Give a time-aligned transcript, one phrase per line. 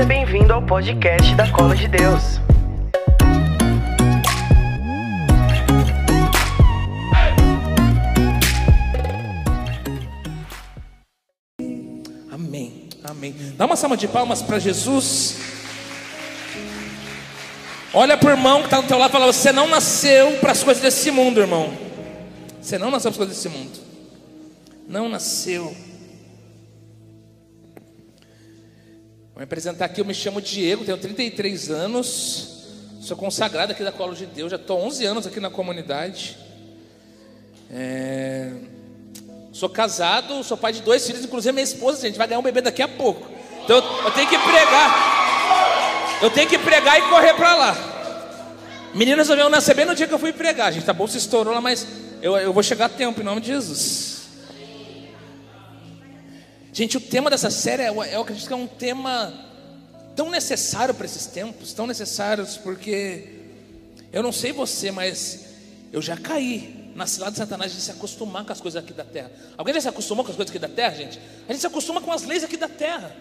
[0.00, 2.40] Seja bem-vindo ao podcast da Cola de Deus.
[12.32, 12.88] Amém.
[13.04, 13.34] Amém.
[13.58, 15.36] Dá uma salva de palmas para Jesus.
[17.92, 20.52] Olha para o irmão que está do teu lado e fala: Você não nasceu para
[20.52, 21.74] as coisas desse mundo, irmão.
[22.58, 23.78] Você não nasceu para as coisas desse mundo.
[24.88, 25.76] Não nasceu.
[29.40, 30.02] Vou me apresentar aqui.
[30.02, 32.66] Eu me chamo Diego, tenho 33 anos.
[33.00, 34.50] Sou consagrado aqui da Colo de Deus.
[34.50, 36.36] Já estou 11 anos aqui na comunidade.
[37.70, 38.52] É...
[39.50, 42.60] Sou casado, sou pai de dois filhos, inclusive minha esposa, gente, vai ganhar um bebê
[42.60, 43.30] daqui a pouco.
[43.64, 46.18] Então eu tenho que pregar.
[46.20, 47.76] Eu tenho que pregar e correr para lá.
[48.92, 50.90] Menina resolveu nascer bem no dia que eu fui pregar, gente.
[50.90, 51.86] A bolsa estourou lá, mas
[52.20, 54.09] eu, eu vou chegar a tempo, em nome de Jesus.
[56.80, 59.34] Gente, o tema dessa série, é, eu acredito que é um tema
[60.16, 63.28] tão necessário para esses tempos, tão necessários, porque
[64.10, 65.44] eu não sei você, mas
[65.92, 69.04] eu já caí na cilada de Satanás de se acostumar com as coisas aqui da
[69.04, 69.30] terra.
[69.58, 71.20] Alguém já se acostumou com as coisas aqui da terra, gente?
[71.46, 73.14] A gente se acostuma com as leis aqui da terra.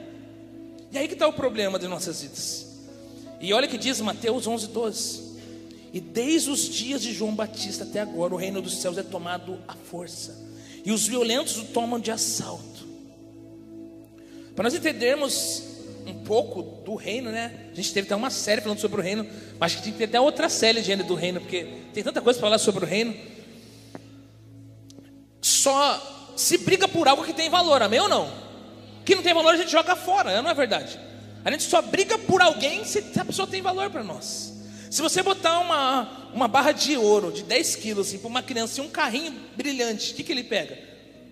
[0.90, 2.66] E aí que está o problema de nossas vidas.
[3.42, 5.22] E olha que diz Mateus 11, 12.
[5.92, 9.60] E desde os dias de João Batista até agora, o reino dos céus é tomado
[9.68, 10.34] à força,
[10.86, 12.69] e os violentos o tomam de assalto.
[14.60, 15.64] Para nós entendermos
[16.06, 17.70] um pouco do reino, né?
[17.72, 19.26] A gente teve até uma série falando sobre o reino,
[19.58, 22.20] mas acho que tem que ter até outra série de do reino, porque tem tanta
[22.20, 23.16] coisa para falar sobre o reino.
[25.42, 28.30] Só se briga por algo que tem valor, amém ou não?
[29.06, 31.00] Que não tem valor a gente joga fora, não é verdade?
[31.46, 34.54] A gente só briga por alguém se a pessoa tem valor para nós.
[34.92, 38.82] Se você botar uma, uma barra de ouro de 10 quilos assim, para uma criança
[38.82, 40.78] e um carrinho brilhante, o que, que ele pega?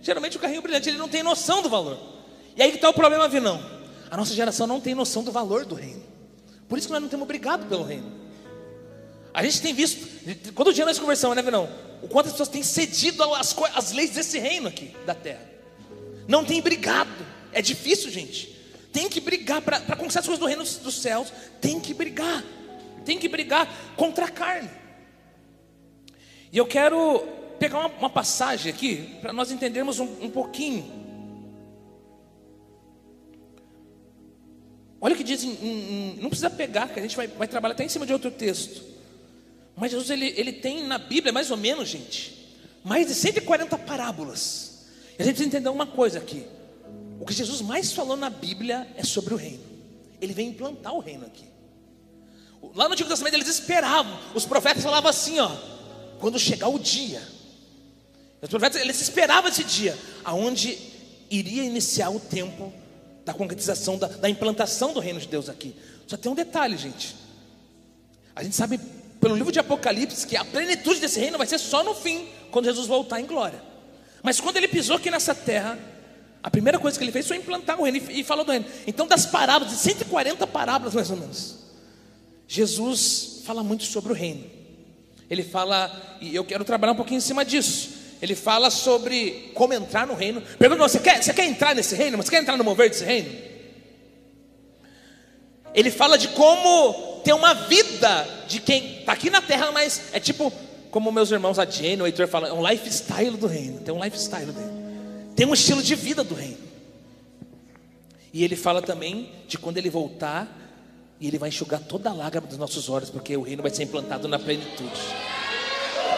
[0.01, 2.15] Geralmente o carrinho brilhante ele não tem noção do valor.
[2.57, 3.63] E aí que está o problema, Vinão.
[4.09, 6.03] A nossa geração não tem noção do valor do reino.
[6.67, 8.11] Por isso que nós não temos brigado pelo reino.
[9.33, 10.07] A gente tem visto,
[10.55, 11.69] quando dia nós conversamos, né, Vinão?
[12.01, 15.47] O quanto as pessoas têm cedido as leis desse reino aqui, da terra.
[16.27, 17.11] Não tem brigado.
[17.53, 18.55] É difícil, gente.
[18.91, 21.31] Tem que brigar para conquistar as coisas do reino dos céus.
[21.61, 22.43] Tem que brigar.
[23.05, 24.69] Tem que brigar contra a carne.
[26.51, 27.19] E eu quero
[27.59, 31.06] pegar uma, uma passagem aqui para nós entendermos um, um pouquinho.
[35.27, 38.05] Diz, em, em, não precisa pegar, que a gente vai, vai, trabalhar até em cima
[38.05, 38.83] de outro texto.
[39.75, 44.87] Mas Jesus ele, ele tem na Bíblia, mais ou menos, gente, mais de 140 parábolas.
[45.17, 46.45] E a gente precisa entender uma coisa aqui.
[47.19, 49.63] O que Jesus mais falou na Bíblia é sobre o reino.
[50.21, 51.45] Ele vem implantar o reino aqui.
[52.73, 54.19] Lá no Antigo Testamento eles esperavam.
[54.33, 55.51] Os profetas falavam assim, ó,
[56.19, 57.21] quando chegar o dia.
[58.41, 60.77] Os profetas eles esperavam esse dia, aonde
[61.29, 62.73] iria iniciar o tempo
[63.27, 65.75] da concretização, da, da implantação do reino de Deus aqui.
[66.07, 67.13] Só tem um detalhe, gente.
[68.33, 68.79] A gente sabe
[69.19, 72.65] pelo livro de Apocalipse que a plenitude desse reino vai ser só no fim, quando
[72.65, 73.61] Jesus voltar em glória.
[74.23, 75.77] Mas quando ele pisou aqui nessa terra,
[76.41, 78.65] a primeira coisa que ele fez foi implantar o reino e falou do reino.
[78.87, 81.57] Então, das parábolas, de 140 parábolas mais ou menos,
[82.47, 84.45] Jesus fala muito sobre o reino.
[85.29, 87.89] Ele fala, e eu quero trabalhar um pouquinho em cima disso.
[88.21, 90.41] Ele fala sobre como entrar no reino.
[90.57, 92.17] Pergunta: você quer, você quer entrar nesse reino?
[92.17, 93.29] Você quer entrar no mover desse reino?
[95.73, 100.19] Ele fala de como ter uma vida de quem está aqui na terra, mas é
[100.19, 100.51] tipo,
[100.89, 103.79] como meus irmãos, a Jane, o Heitor fala, é um lifestyle do reino.
[103.81, 105.33] Tem um lifestyle reino.
[105.35, 106.57] Tem um estilo de vida do reino.
[108.33, 110.47] E ele fala também de quando ele voltar,
[111.19, 113.83] e ele vai enxugar toda a lágrima dos nossos olhos, porque o reino vai ser
[113.83, 114.99] implantado na plenitude.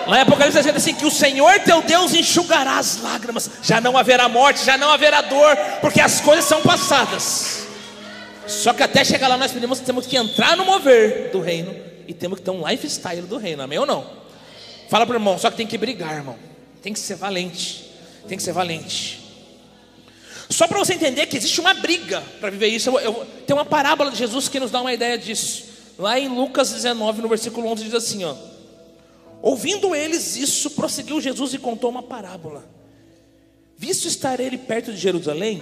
[0.09, 3.95] Lá em Apocalipse diz assim: que o Senhor teu Deus enxugará as lágrimas, já não
[3.95, 7.67] haverá morte, já não haverá dor, porque as coisas são passadas.
[8.47, 11.75] Só que até chegar lá nós pedimos, temos que entrar no mover do reino
[12.07, 14.03] e temos que ter um lifestyle do reino, amém ou não?
[14.89, 16.35] Fala para o irmão, só que tem que brigar, irmão.
[16.81, 17.85] Tem que ser valente.
[18.27, 19.19] Tem que ser valente.
[20.49, 23.65] Só para você entender que existe uma briga para viver isso, eu, eu, tem uma
[23.65, 25.65] parábola de Jesus que nos dá uma ideia disso.
[25.99, 28.48] Lá em Lucas 19, no versículo 11, diz assim: ó.
[29.41, 32.67] Ouvindo eles isso, prosseguiu Jesus e contou uma parábola.
[33.77, 35.61] Visto estar ele perto de Jerusalém,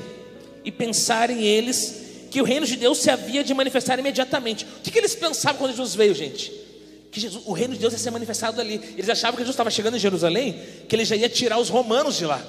[0.67, 4.65] e pensarem eles que o reino de Deus se havia de manifestar imediatamente.
[4.65, 6.51] O que, que eles pensavam quando Jesus veio, gente?
[7.09, 8.81] Que Jesus, o reino de Deus ia ser manifestado ali.
[8.97, 12.17] Eles achavam que Jesus estava chegando em Jerusalém, que ele já ia tirar os romanos
[12.17, 12.45] de lá.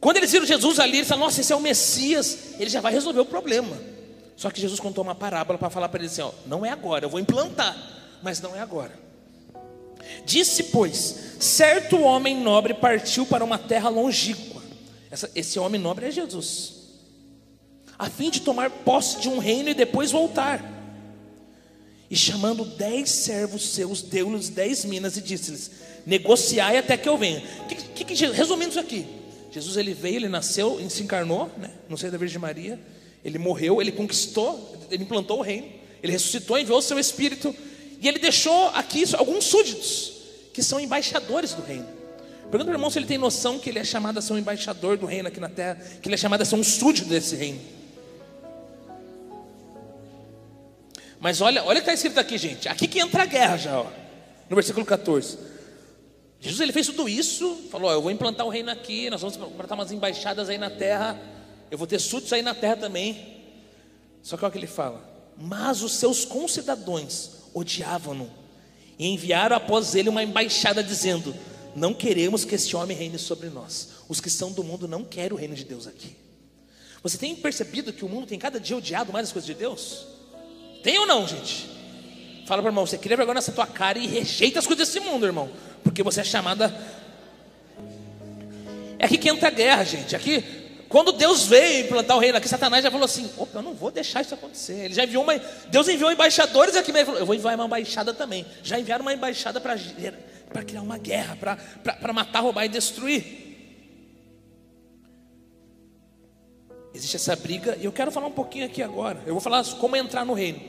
[0.00, 2.92] Quando eles viram Jesus ali, eles falaram: Nossa, esse é o Messias, ele já vai
[2.92, 3.80] resolver o problema.
[4.36, 7.04] Só que Jesus contou uma parábola para falar para eles assim: ó, Não é agora,
[7.04, 7.76] eu vou implantar,
[8.20, 9.03] mas não é agora.
[10.24, 14.62] Disse, pois, certo homem nobre partiu para uma terra longínqua.
[15.34, 16.72] Esse homem nobre é Jesus.
[17.98, 20.72] a fim de tomar posse de um reino e depois voltar.
[22.10, 25.70] E chamando dez servos seus, deu-lhes dez minas e disse-lhes:
[26.06, 27.42] Negociai até que eu venha.
[27.68, 29.06] Que, que, que, resumindo isso aqui,
[29.50, 32.78] Jesus ele veio, ele nasceu, ele se encarnou, né, no seio da Virgem Maria,
[33.24, 35.66] ele morreu, ele conquistou, ele implantou o reino,
[36.02, 37.54] ele ressuscitou, enviou o seu Espírito,
[38.04, 40.12] e ele deixou aqui alguns súditos,
[40.52, 41.88] que são embaixadores do reino.
[42.50, 44.38] Pergunta para o irmão se ele tem noção que ele é chamado a ser um
[44.38, 47.34] embaixador do reino aqui na terra, que ele é chamado a ser um súdito desse
[47.34, 47.62] reino.
[51.18, 52.68] Mas olha, olha o que está escrito aqui, gente.
[52.68, 53.86] Aqui que entra a guerra já, ó,
[54.50, 55.38] no versículo 14.
[56.38, 59.34] Jesus ele fez tudo isso, falou: ó, Eu vou implantar o reino aqui, nós vamos
[59.34, 61.18] implantar umas embaixadas aí na terra,
[61.70, 63.40] eu vou ter súditos aí na terra também.
[64.22, 65.02] Só que olha o que ele fala:
[65.38, 68.28] Mas os seus concidadãos odiavam-no
[68.98, 71.34] e enviaram após ele uma embaixada dizendo:
[71.74, 73.90] Não queremos que este homem reine sobre nós.
[74.08, 76.16] Os que são do mundo não querem o reino de Deus aqui.
[77.02, 80.06] Você tem percebido que o mundo tem cada dia odiado mais as coisas de Deus?
[80.82, 81.66] Tem ou não, gente?
[82.46, 85.00] Fala para o irmão, você cria vergonha nessa tua cara e rejeita as coisas desse
[85.00, 85.50] mundo, irmão.
[85.82, 86.74] Porque você é chamada.
[88.98, 90.14] É aqui que entra a guerra, gente.
[90.14, 90.44] Aqui,
[90.94, 93.90] quando Deus veio implantar o reino aqui, Satanás já falou assim: opa, eu não vou
[93.90, 94.84] deixar isso acontecer.
[94.84, 95.36] Ele já enviou uma.
[95.66, 98.46] Deus enviou embaixadores aqui, ele falou: eu vou enviar uma embaixada também.
[98.62, 99.76] Já enviaram uma embaixada para
[100.64, 103.24] criar uma guerra, para matar, roubar e destruir.
[106.94, 109.20] Existe essa briga e eu quero falar um pouquinho aqui agora.
[109.26, 110.62] Eu vou falar como entrar no reino.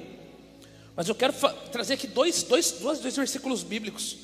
[0.96, 1.34] Mas eu quero
[1.72, 4.18] trazer aqui dois, dois, dois, dois versículos bíblicos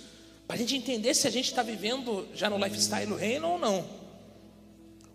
[0.47, 3.59] para a gente entender se a gente está vivendo já no lifestyle do reino ou
[3.59, 4.00] não.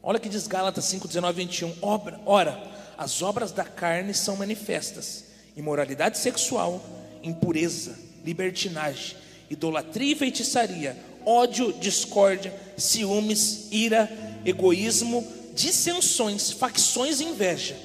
[0.08, 1.74] Olha que diz Gálatas 5, 19 21.
[1.82, 2.62] Obra, ora,
[2.96, 5.24] as obras da carne são manifestas:
[5.56, 6.80] imoralidade sexual,
[7.24, 9.16] impureza, libertinagem,
[9.50, 14.08] idolatria e feitiçaria, ódio, discórdia, ciúmes, ira,
[14.44, 15.26] egoísmo,
[15.56, 17.76] dissensões, facções e inveja,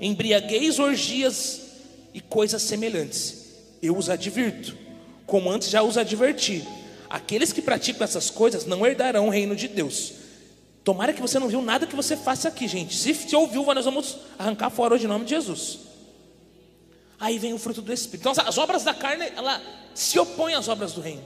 [0.00, 1.60] embriaguez, orgias
[2.14, 3.46] e coisas semelhantes.
[3.82, 4.78] Eu os advirto,
[5.26, 6.64] como antes já os adverti.
[7.10, 10.23] Aqueles que praticam essas coisas não herdarão o reino de Deus.
[10.84, 12.94] Tomara que você não viu nada que você faça aqui, gente.
[12.94, 15.78] Se te ouviu, nós vamos arrancar fora hoje em nome de Jesus.
[17.18, 18.28] Aí vem o fruto do Espírito.
[18.28, 19.62] Então, as obras da carne, ela
[19.94, 21.24] se opõe às obras do reino.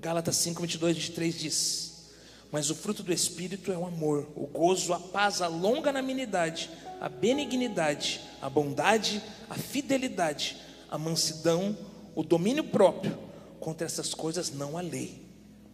[0.00, 2.10] Gálatas 5, 22, 23 diz:
[2.50, 7.08] Mas o fruto do Espírito é o amor, o gozo, a paz, a longanimidade, a
[7.08, 10.56] benignidade, a bondade, a fidelidade,
[10.90, 11.78] a mansidão,
[12.16, 13.16] o domínio próprio.
[13.60, 15.27] Contra essas coisas não há lei.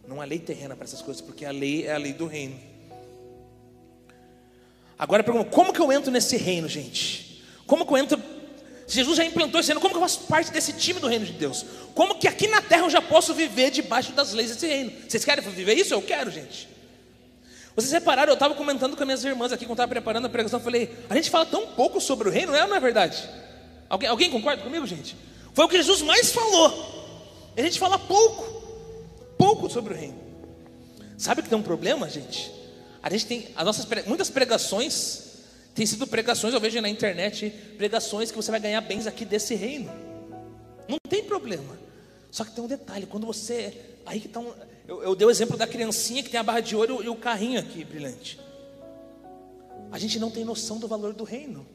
[0.07, 2.59] Não há lei terrena para essas coisas, porque a lei é a lei do reino.
[4.97, 7.43] Agora pergunta: como que eu entro nesse reino, gente?
[7.65, 8.21] Como que eu entro?
[8.87, 11.33] Jesus já implantou esse reino, como que eu faço parte desse time do reino de
[11.33, 11.65] Deus?
[11.95, 14.91] Como que aqui na terra eu já posso viver debaixo das leis desse reino?
[15.07, 15.93] Vocês querem viver isso?
[15.93, 16.69] Eu quero, gente.
[17.75, 20.59] Vocês repararam, eu estava comentando com as minhas irmãs aqui, quando estava preparando a pregação,
[20.59, 23.27] eu falei, a gente fala tão pouco sobre o reino, não é, não é verdade?
[23.89, 25.17] Alguém, alguém concorda comigo, gente?
[25.53, 27.51] Foi o que Jesus mais falou.
[27.57, 28.54] A gente fala pouco,
[29.45, 30.17] pouco sobre o reino.
[31.17, 32.51] Sabe que tem um problema, gente?
[33.03, 35.23] A gente tem as nossas muitas pregações
[35.75, 39.53] têm sido pregações, eu vejo na internet, pregações que você vai ganhar bens aqui desse
[39.53, 39.91] reino.
[40.87, 41.77] Não tem problema.
[42.31, 43.73] Só que tem um detalhe, quando você.
[44.05, 44.51] Aí que está um,
[44.87, 47.15] eu, eu dei o exemplo da criancinha que tem a barra de ouro e o
[47.15, 48.39] carrinho aqui brilhante.
[49.91, 51.67] A gente não tem noção do valor do reino.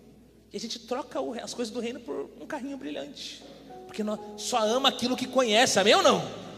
[0.52, 3.44] E a gente troca as coisas do reino por um carrinho brilhante.
[3.86, 6.49] Porque nós só ama aquilo que conhece, amém ou não?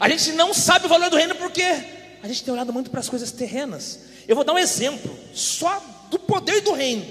[0.00, 1.62] A gente não sabe o valor do reino porque
[2.22, 4.00] a gente tem olhado muito para as coisas terrenas.
[4.26, 5.78] Eu vou dar um exemplo, só
[6.10, 7.04] do poder do reino.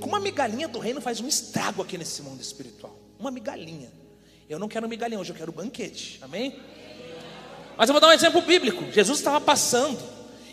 [0.00, 2.96] Uma migalhinha do reino faz um estrago aqui nesse mundo espiritual.
[3.18, 3.90] Uma migalhinha.
[4.48, 6.20] Eu não quero migalhinha hoje, eu quero banquete.
[6.22, 6.56] Amém?
[7.76, 8.84] Mas eu vou dar um exemplo bíblico.
[8.92, 9.98] Jesus estava passando.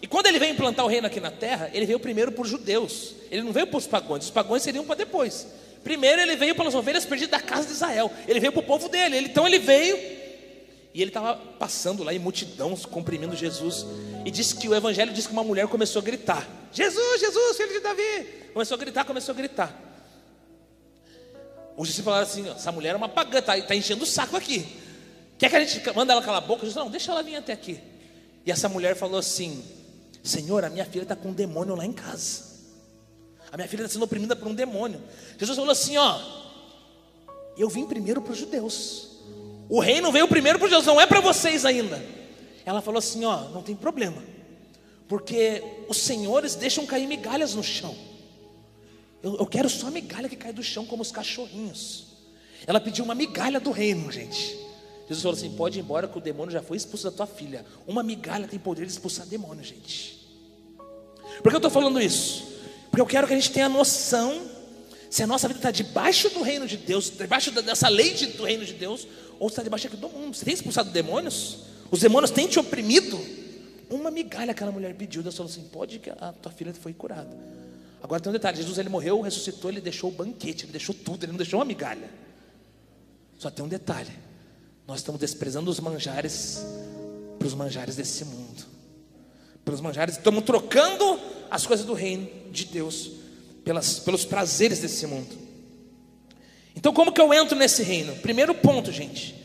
[0.01, 3.13] E quando ele veio implantar o reino aqui na terra, ele veio primeiro por judeus.
[3.29, 4.23] Ele não veio para os pagões.
[4.23, 5.45] Os pagões seriam para depois.
[5.83, 8.11] Primeiro ele veio pelas ovelhas perdidas da casa de Israel.
[8.27, 9.17] Ele veio para o povo dele.
[9.17, 10.18] Ele, então ele veio
[10.99, 13.85] e ele estava passando lá em multidão, comprimindo Jesus.
[14.25, 17.71] E disse que o evangelho diz que uma mulher começou a gritar: Jesus, Jesus, filho
[17.71, 18.27] de Davi.
[18.51, 19.81] Começou a gritar, começou a gritar.
[21.77, 24.67] Os discípulos falaram assim: essa mulher é uma pagã, está tá enchendo o saco aqui.
[25.37, 26.65] Quer que a gente manda ela calar a boca?
[26.65, 27.79] Jesus, não, deixa ela vir até aqui.
[28.45, 29.63] E essa mulher falou assim:
[30.21, 32.43] Senhor, a minha filha está com um demônio lá em casa.
[33.49, 35.01] A minha filha está sendo oprimida por um demônio.
[35.37, 36.19] Jesus falou assim: Ó,
[37.57, 39.08] eu vim primeiro para os judeus.
[39.69, 42.03] O reino veio primeiro para judeus, não é para vocês ainda.
[42.65, 44.21] Ela falou assim: Ó, não tem problema,
[45.07, 47.95] porque os senhores deixam cair migalhas no chão.
[49.21, 52.07] Eu, eu quero só a migalha que cai do chão, como os cachorrinhos.
[52.65, 54.57] Ela pediu uma migalha do reino, gente.
[55.07, 57.63] Jesus falou assim: pode ir embora que o demônio já foi expulso da tua filha.
[57.85, 60.19] Uma migalha tem poder de expulsar demônio, gente.
[61.43, 62.43] Por que eu estou falando isso?
[62.89, 64.41] Porque eu quero que a gente tenha noção
[65.09, 68.43] se a nossa vida está debaixo do reino de Deus, debaixo dessa lei de, do
[68.43, 69.07] reino de Deus,
[69.39, 70.35] ou está debaixo aqui do mundo.
[70.35, 71.59] Você tem expulsado demônios?
[71.89, 73.19] Os demônios têm te oprimido?
[73.89, 77.35] Uma migalha aquela mulher pediu, Deus falou assim: pode que a tua filha foi curada.
[78.03, 81.23] Agora tem um detalhe: Jesus ele morreu, ressuscitou, ele deixou o banquete, ele deixou tudo,
[81.23, 82.09] ele não deixou uma migalha.
[83.39, 84.11] Só tem um detalhe:
[84.87, 86.63] nós estamos desprezando os manjares
[87.39, 88.65] para os manjares desse mundo,
[89.65, 93.18] pelos manjares, estamos trocando as coisas do reino de Deus
[93.63, 95.37] pelas, pelos prazeres desse mundo.
[96.75, 98.15] Então, como que eu entro nesse reino?
[98.17, 99.35] Primeiro ponto, gente.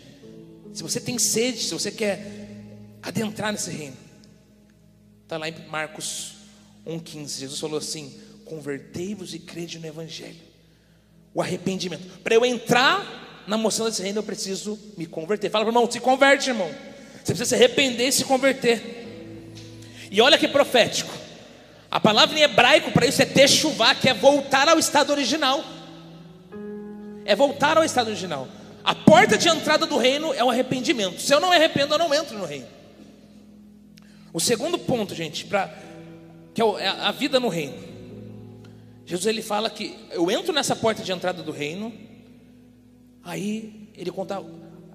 [0.73, 3.97] Se você tem sede, se você quer adentrar nesse reino,
[5.23, 6.35] está lá em Marcos
[6.87, 7.41] 1,15.
[7.41, 10.41] Jesus falou assim: Convertei-vos e crede no Evangelho.
[11.33, 12.21] O arrependimento.
[12.21, 15.51] Para eu entrar na moção desse reino, eu preciso me converter.
[15.51, 16.69] Fala para irmão: se converte, irmão.
[16.69, 19.05] Você precisa se arrepender e se converter.
[20.11, 21.24] E olha que profético.
[21.95, 25.65] A palavra em hebraico para isso é techuvá, que é voltar ao estado original.
[27.25, 28.49] É voltar ao estado original.
[28.83, 31.21] A porta de entrada do reino é o arrependimento.
[31.21, 32.67] Se eu não me arrependo, eu não entro no reino.
[34.33, 35.73] O segundo ponto, gente, para
[36.53, 37.77] que é, é a vida no reino.
[39.07, 41.95] Jesus ele fala que eu entro nessa porta de entrada do reino.
[43.23, 44.43] Aí ele conta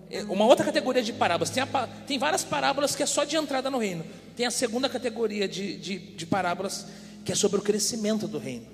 [0.10, 1.50] é, uma outra categoria de parábolas.
[1.50, 4.04] Tem, a, tem, várias parábolas que é só de entrada no reino.
[4.40, 6.86] Tem a segunda categoria de, de, de parábolas
[7.26, 8.66] que é sobre o crescimento do reino.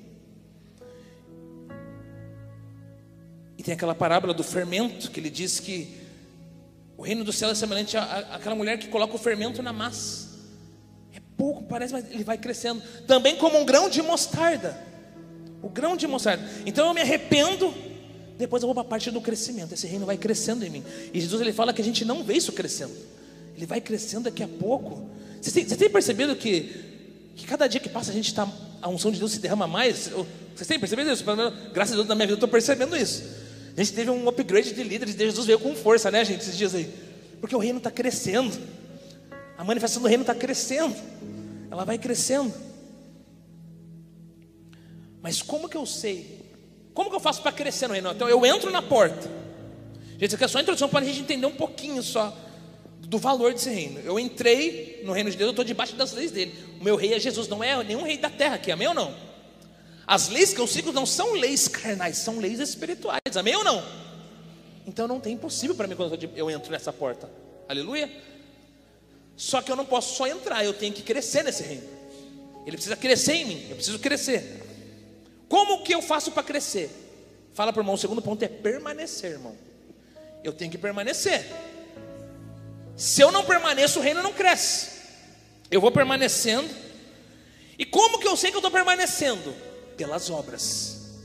[3.58, 5.98] E tem aquela parábola do fermento que ele diz que
[6.96, 10.38] o reino do céu é semelhante àquela mulher que coloca o fermento na massa.
[11.16, 12.84] É pouco, parece, mas ele vai crescendo.
[13.08, 14.80] Também como um grão de mostarda.
[15.64, 16.48] O grão de mostarda.
[16.68, 17.74] Então eu me arrependo
[18.38, 19.74] depois eu vou para a parte do crescimento.
[19.74, 20.84] Esse reino vai crescendo em mim.
[21.12, 22.94] E Jesus ele fala que a gente não vê isso crescendo.
[23.56, 25.10] Ele vai crescendo daqui a pouco.
[25.46, 26.74] Você tem, você tem percebido que,
[27.36, 28.48] que cada dia que passa a gente está.
[28.82, 30.10] A unção de Deus se derrama mais?
[30.56, 31.24] Vocês têm percebido isso?
[31.72, 33.24] Graças a Deus na minha vida eu estou percebendo isso.
[33.78, 36.74] A gente teve um upgrade de líderes, Jesus veio com força, né, gente, esses dias
[36.74, 36.90] aí.
[37.40, 38.58] Porque o reino está crescendo.
[39.58, 40.96] A manifestação do reino está crescendo.
[41.70, 42.54] Ela vai crescendo.
[45.22, 46.44] Mas como que eu sei
[46.96, 48.10] como que eu faço para crescer no reino?
[48.12, 49.30] Então eu entro na porta.
[50.14, 52.36] Gente, isso aqui é só a introdução para a gente entender um pouquinho só
[53.02, 54.00] do valor desse reino.
[54.00, 56.54] Eu entrei no reino de Deus, eu estou debaixo das leis dele.
[56.80, 59.16] O meu rei é Jesus, não é nenhum rei da terra aqui, amém ou não?
[60.08, 63.84] As leis que eu sigo não são leis carnais, são leis espirituais, amém ou não?
[64.86, 67.30] Então não tem impossível para mim quando eu entro nessa porta,
[67.68, 68.12] aleluia.
[69.36, 71.84] Só que eu não posso só entrar, eu tenho que crescer nesse reino.
[72.66, 74.64] Ele precisa crescer em mim, eu preciso crescer.
[75.50, 76.90] Como que eu faço para crescer?
[77.54, 79.56] Fala para o irmão, o segundo ponto é permanecer, irmão.
[80.44, 81.46] Eu tenho que permanecer.
[82.96, 84.92] Se eu não permaneço, o reino não cresce.
[85.70, 86.70] Eu vou permanecendo.
[87.78, 89.54] E como que eu sei que eu estou permanecendo?
[89.98, 91.18] Pelas obras.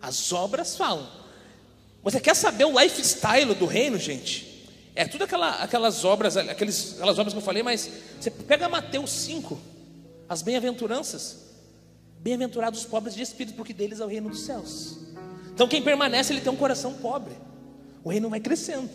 [0.00, 1.08] As obras falam.
[2.02, 4.68] Você quer saber o lifestyle do reino, gente?
[4.94, 9.10] É tudo aquela, aquelas obras, aqueles, aquelas obras que eu falei, mas você pega Mateus
[9.10, 9.58] 5,
[10.28, 11.46] as bem-aventuranças.
[12.20, 14.98] Bem-aventurados os pobres de espírito, porque deles é o reino dos céus.
[15.54, 17.32] Então quem permanece, ele tem um coração pobre.
[18.02, 18.90] O reino vai crescendo.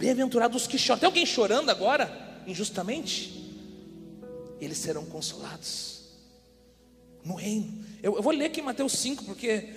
[0.00, 0.98] Bem-aventurados os que choram.
[0.98, 2.10] Tem alguém chorando agora,
[2.46, 3.38] injustamente?
[4.58, 6.00] Eles serão consolados
[7.22, 7.84] no reino.
[8.02, 9.68] Eu, eu vou ler aqui Mateus 5, porque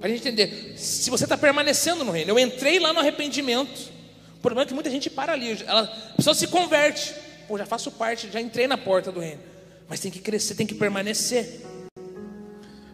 [0.00, 3.92] para a gente entender, se você está permanecendo no reino, eu entrei lá no arrependimento.
[4.38, 7.14] O problema é que muita gente para ali, ela, a pessoa se converte.
[7.46, 9.40] Pô, já faço parte, já entrei na porta do reino.
[9.86, 11.60] Mas tem que crescer, tem que permanecer.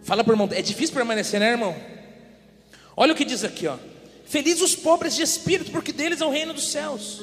[0.02, 1.76] Fala para o irmão, é difícil permanecer, né, irmão?
[2.96, 3.78] Olha o que diz aqui, ó.
[4.24, 7.20] Felizes os pobres de espírito, porque deles é o reino dos céus.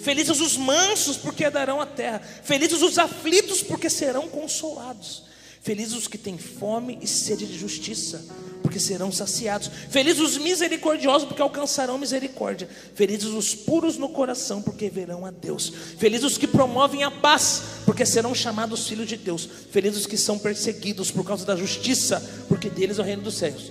[0.00, 2.20] Felizes os mansos, porque darão a terra.
[2.20, 5.24] Felizes os aflitos, porque serão consolados.
[5.62, 8.24] Felizes os que têm fome e sede de justiça,
[8.62, 9.70] porque serão saciados.
[9.90, 12.66] Felizes os misericordiosos, porque alcançarão misericórdia.
[12.94, 15.70] Felizes os puros no coração, porque verão a Deus.
[15.98, 19.46] Felizes os que promovem a paz, porque serão chamados filhos de Deus.
[19.70, 23.34] Felizes os que são perseguidos por causa da justiça, porque deles é o reino dos
[23.34, 23.70] céus.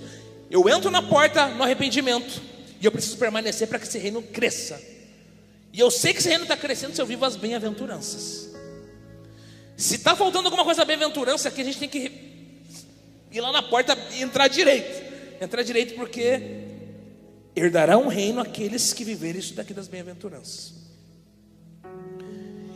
[0.50, 2.42] Eu entro na porta no arrependimento,
[2.80, 4.82] e eu preciso permanecer para que esse reino cresça.
[5.72, 8.50] E eu sei que esse reino está crescendo se eu vivo as bem-aventuranças.
[9.76, 12.10] Se está faltando alguma coisa bem-aventurança aqui, a gente tem que
[13.30, 15.10] ir lá na porta e entrar direito.
[15.40, 16.66] Entrar direito porque
[17.54, 20.74] herdará um reino aqueles que viverem isso daqui das bem-aventuranças.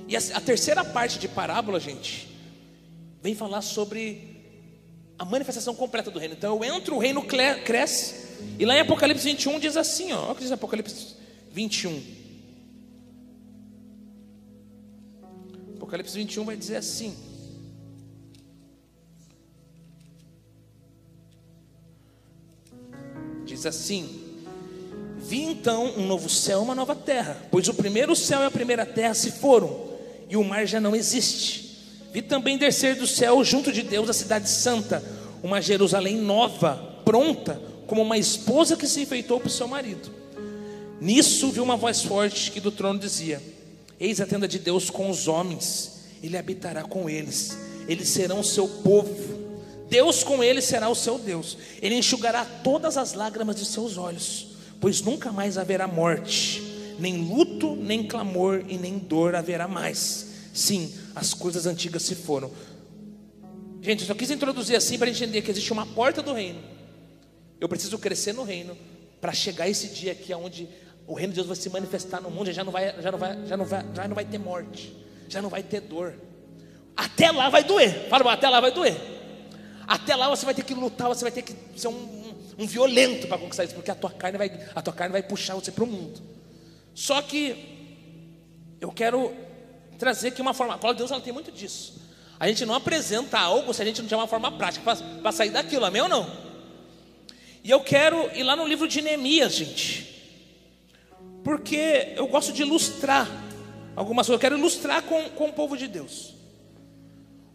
[0.06, 2.28] E a, a terceira parte de parábola, gente,
[3.20, 4.33] vem falar sobre
[5.18, 6.34] a manifestação completa do reino.
[6.34, 8.24] Então eu entro, o reino cresce.
[8.58, 11.14] E lá em Apocalipse 21 diz assim, ó, olha o que diz Apocalipse
[11.50, 12.02] 21.
[15.76, 17.14] Apocalipse 21 vai dizer assim:
[23.44, 24.20] Diz assim:
[25.16, 28.50] Vi então um novo céu e uma nova terra, pois o primeiro céu e a
[28.50, 29.92] primeira terra se foram,
[30.28, 31.63] e o mar já não existe.
[32.14, 35.04] Vi também descer do céu, junto de Deus, a cidade santa,
[35.42, 40.10] uma Jerusalém nova, pronta, como uma esposa que se enfeitou para o seu marido.
[40.98, 43.42] Nisso vi uma voz forte que do trono dizia:
[44.00, 48.44] Eis a tenda de Deus com os homens, ele habitará com eles, eles serão o
[48.44, 49.44] seu povo.
[49.90, 54.54] Deus com eles será o seu Deus, ele enxugará todas as lágrimas de seus olhos
[54.84, 56.62] pois nunca mais haverá morte,
[56.98, 60.33] nem luto, nem clamor e nem dor haverá mais.
[60.54, 62.50] Sim, as coisas antigas se foram.
[63.82, 66.62] Gente, eu só quis introduzir assim para entender que existe uma porta do reino.
[67.60, 68.74] Eu preciso crescer no reino
[69.20, 70.66] para chegar esse dia aqui onde
[71.06, 73.46] o reino de Deus vai se manifestar no mundo, já não vai, já não vai,
[73.46, 74.96] já não vai, já não vai ter morte,
[75.28, 76.14] já não vai ter dor.
[76.96, 78.08] Até lá vai doer.
[78.08, 78.96] Fala, até lá vai doer.
[79.86, 82.24] Até lá você vai ter que lutar, você vai ter que ser um
[82.58, 85.54] um violento para conquistar isso, porque a tua carne vai, a tua carne vai puxar
[85.54, 86.20] você para o mundo.
[86.94, 89.34] Só que eu quero
[89.98, 91.94] trazer aqui uma forma, a palavra de Deus ela tem muito disso.
[92.38, 95.50] A gente não apresenta algo se a gente não tiver uma forma prática para sair
[95.50, 96.30] daquilo, amém ou não?
[97.62, 100.14] E eu quero ir lá no livro de Neemias, gente.
[101.42, 103.28] Porque eu gosto de ilustrar
[103.96, 106.34] algumas coisas, eu quero ilustrar com, com o povo de Deus.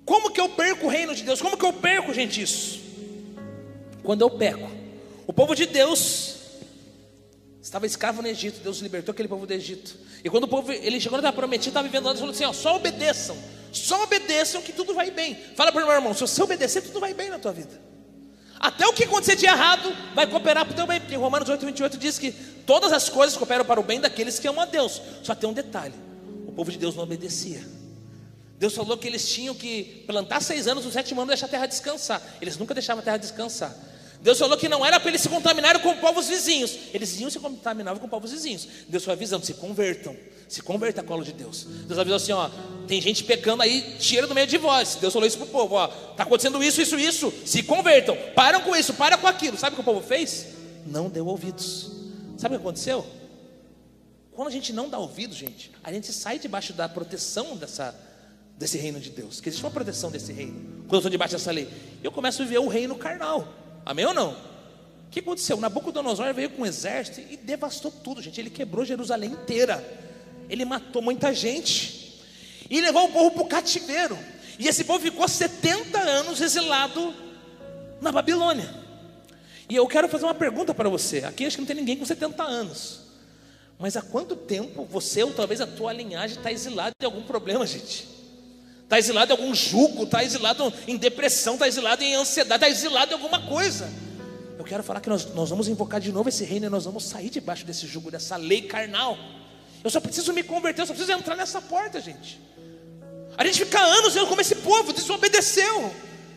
[0.06, 1.42] Como que eu perco o reino de Deus?
[1.42, 2.80] Como que eu perco, gente, isso?
[4.02, 4.68] Quando eu peco,
[5.28, 6.39] o povo de Deus
[7.62, 9.96] estava escravo no Egito, Deus libertou aquele povo do Egito.
[10.24, 12.46] E quando o povo, ele chegou na terra prometida, estava vivendo lá, ele falou assim:
[12.46, 13.38] ó, só obedeçam,
[13.72, 15.36] só obedeçam que tudo vai bem.
[15.56, 17.90] Fala para o meu irmão: se você obedecer, tudo vai bem na tua vida.
[18.60, 21.00] Até o que acontecer de errado vai cooperar para o teu bem.
[21.00, 22.32] Porque Romanos 8, 28 diz que
[22.66, 25.02] todas as coisas cooperam para o bem daqueles que amam a Deus.
[25.24, 25.96] Só tem um detalhe:
[26.48, 27.66] o povo de Deus não obedecia.
[28.58, 31.66] Deus falou que eles tinham que plantar seis anos, no sétimo ano deixar a terra
[31.66, 32.22] descansar.
[32.42, 33.74] Eles nunca deixavam a terra descansar.
[34.22, 36.78] Deus falou que não era para eles se contaminarem com povos vizinhos.
[36.94, 38.68] Eles iam se contaminar com povos vizinhos.
[38.88, 40.16] Deus foi avisando: se convertam.
[40.48, 41.64] Se converta a colo de Deus.
[41.88, 42.50] Deus avisou assim: ó,
[42.88, 44.98] tem gente pecando aí, tira do meio de vós.
[45.00, 47.34] Deus falou isso para o povo: ó, está acontecendo isso, isso, isso.
[47.46, 48.18] Se convertam.
[48.36, 49.58] Param com isso, para com aquilo.
[49.58, 50.48] Sabe o que o povo fez?
[50.86, 51.92] Não deu ouvidos.
[52.38, 53.06] Sabe o que aconteceu?
[54.34, 57.94] Quando a gente não dá ouvido, gente, a gente sai debaixo da proteção dessa,
[58.58, 59.40] desse reino de Deus.
[59.40, 60.84] Que existe uma proteção desse reino.
[60.88, 61.70] Quando eu estou debaixo dessa lei,
[62.02, 63.48] eu começo a viver o reino carnal.
[63.86, 64.32] Amém ou não?
[64.32, 65.58] O que aconteceu?
[65.58, 68.40] Nabucodonosor veio com um exército e devastou tudo, gente.
[68.40, 69.84] Ele quebrou Jerusalém inteira.
[70.50, 72.22] Ele matou muita gente.
[72.70, 74.18] E levou o povo para o cativeiro.
[74.60, 77.14] E esse povo ficou 70 anos exilado
[78.00, 78.70] na Babilônia.
[79.68, 81.24] E eu quero fazer uma pergunta para você.
[81.24, 83.02] Aqui acho que não tem ninguém com 70 anos.
[83.80, 87.66] Mas há quanto tempo você, ou talvez a tua linhagem, está exilado de algum problema,
[87.66, 88.19] gente?
[88.90, 93.12] Está exilado em algum jugo, está exilado em depressão, está exilado em ansiedade, está exilado
[93.12, 93.88] em alguma coisa.
[94.58, 97.04] Eu quero falar que nós, nós vamos invocar de novo esse reino e nós vamos
[97.04, 99.16] sair debaixo desse jugo, dessa lei carnal.
[99.84, 102.42] Eu só preciso me converter, eu só preciso entrar nessa porta, gente.
[103.38, 105.94] A gente fica anos vendo como esse povo desobedeceu.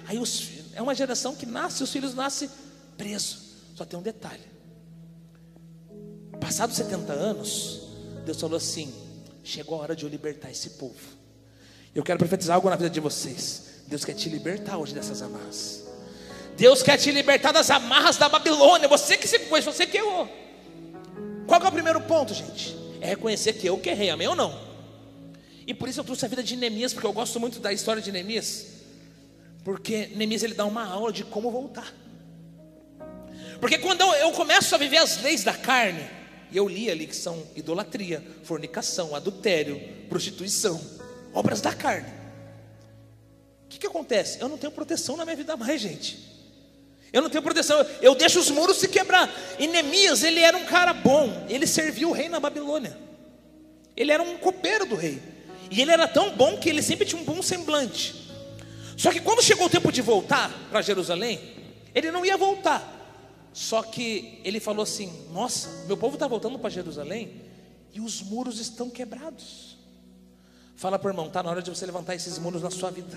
[0.06, 2.50] Aí os, é uma geração que nasce, os filhos nascem
[2.98, 3.54] presos.
[3.74, 4.44] Só tem um detalhe.
[6.38, 7.80] Passados 70 anos,
[8.26, 8.92] Deus falou assim:
[9.42, 11.21] chegou a hora de eu libertar esse povo.
[11.94, 13.82] Eu quero profetizar algo na vida de vocês.
[13.86, 15.84] Deus quer te libertar hoje dessas amarras.
[16.56, 18.88] Deus quer te libertar das amarras da Babilônia.
[18.88, 20.28] Você que se foi, você que errou.
[21.46, 22.74] Qual é o primeiro ponto, gente?
[23.00, 24.58] É reconhecer que eu que errei, amém ou não?
[25.66, 28.00] E por isso eu trouxe a vida de Neemias, porque eu gosto muito da história
[28.00, 28.66] de Neemias.
[29.62, 31.92] Porque Neemias ele dá uma aula de como voltar.
[33.60, 36.04] Porque quando eu começo a viver as leis da carne,
[36.50, 40.80] e eu li ali que são idolatria, fornicação, adultério, prostituição
[41.32, 42.12] obras da carne.
[43.64, 44.40] O que, que acontece?
[44.40, 46.32] Eu não tenho proteção na minha vida mais, gente.
[47.12, 49.30] Eu não tenho proteção, eu deixo os muros se quebrar.
[49.58, 52.96] E Neemias, ele era um cara bom, ele serviu o rei na Babilônia.
[53.94, 55.20] Ele era um copeiro do rei.
[55.70, 58.14] E ele era tão bom que ele sempre tinha um bom semblante.
[58.96, 61.40] Só que quando chegou o tempo de voltar para Jerusalém,
[61.94, 63.00] ele não ia voltar.
[63.52, 67.42] Só que ele falou assim: Nossa, meu povo está voltando para Jerusalém
[67.92, 69.71] e os muros estão quebrados.
[70.82, 73.16] Fala para o irmão, está na hora de você levantar esses muros na sua vida.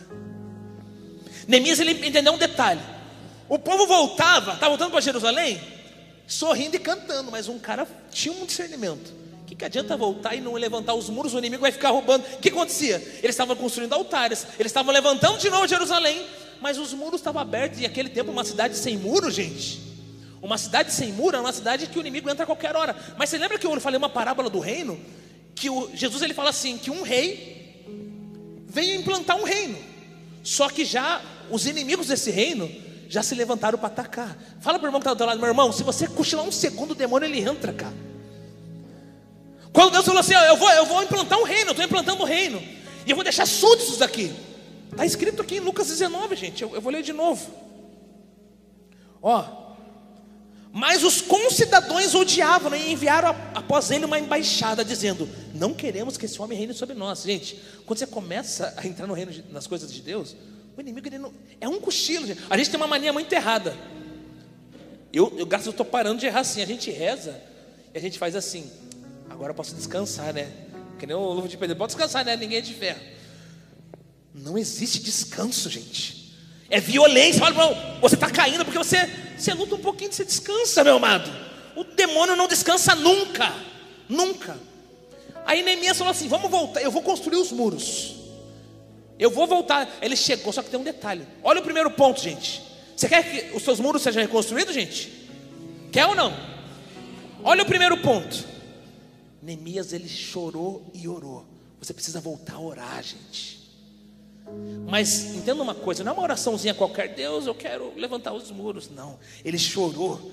[1.48, 2.80] Neemias ele entendeu um detalhe.
[3.50, 5.60] O povo voltava, estava voltando para Jerusalém,
[6.28, 9.12] sorrindo e cantando, mas um cara tinha um discernimento.
[9.42, 11.34] O que, que adianta voltar e não levantar os muros?
[11.34, 12.24] O inimigo vai ficar roubando.
[12.36, 12.98] O que acontecia?
[12.98, 16.24] Eles estavam construindo altares, eles estavam levantando de novo Jerusalém,
[16.62, 17.80] mas os muros estavam abertos.
[17.80, 19.82] E aquele tempo, uma cidade sem muro, gente.
[20.40, 22.96] Uma cidade sem muro é uma cidade que o inimigo entra a qualquer hora.
[23.18, 25.04] Mas você lembra que eu falei uma parábola do reino?
[25.56, 27.84] Que o, Jesus ele fala assim: que um rei
[28.68, 29.78] veio implantar um reino.
[30.44, 32.70] Só que já os inimigos desse reino
[33.08, 34.38] já se levantaram para atacar.
[34.60, 36.52] Fala para o irmão que está do teu lado, meu irmão, se você cochilar um
[36.52, 37.96] segundo, o demônio ele entra, cara.
[39.72, 42.26] Quando Deus falou assim, eu vou, eu vou implantar um reino, eu estou implantando um
[42.26, 42.62] reino,
[43.06, 44.34] e eu vou deixar súditos aqui.
[44.92, 47.46] Está escrito aqui em Lucas 19, gente, eu, eu vou ler de novo.
[49.22, 49.65] Ó,
[50.76, 56.42] mas os concidadãos odiavam e enviaram após ele uma embaixada, dizendo: Não queremos que esse
[56.42, 57.24] homem reine sobre nós.
[57.24, 60.36] Gente, quando você começa a entrar no reino, de, nas coisas de Deus,
[60.76, 62.28] o inimigo não, é um cochilo.
[62.28, 62.42] Gente.
[62.50, 63.74] A gente tem uma mania muito errada.
[65.14, 66.62] Eu, eu graças estou parando de errar assim.
[66.62, 67.42] A gente reza
[67.94, 68.70] e a gente faz assim.
[69.30, 70.52] Agora eu posso descansar, né?
[71.00, 71.78] Que nem o luvo de Pedro.
[71.78, 72.36] Pode descansar, né?
[72.36, 73.00] Ninguém é de ferro.
[74.34, 76.36] Não existe descanso, gente.
[76.70, 77.42] É violência.
[77.42, 81.30] Olha, irmão, você está caindo porque você, você luta um pouquinho, você descansa, meu amado.
[81.76, 83.54] O demônio não descansa nunca.
[84.08, 84.58] Nunca.
[85.46, 88.16] Aí Neemias falou assim: vamos voltar, eu vou construir os muros.
[89.18, 89.90] Eu vou voltar.
[90.02, 91.26] Ele chegou, só que tem um detalhe.
[91.44, 92.62] Olha o primeiro ponto, gente.
[92.96, 95.12] Você quer que os seus muros sejam reconstruídos, gente?
[95.92, 96.34] Quer ou não?
[97.44, 98.46] Olha o primeiro ponto.
[99.42, 101.46] Neemias ele chorou e orou.
[101.80, 103.65] Você precisa voltar a orar, gente.
[104.88, 108.90] Mas entenda uma coisa, não é uma oraçãozinha qualquer, Deus, eu quero levantar os muros.
[108.90, 110.32] Não, ele chorou.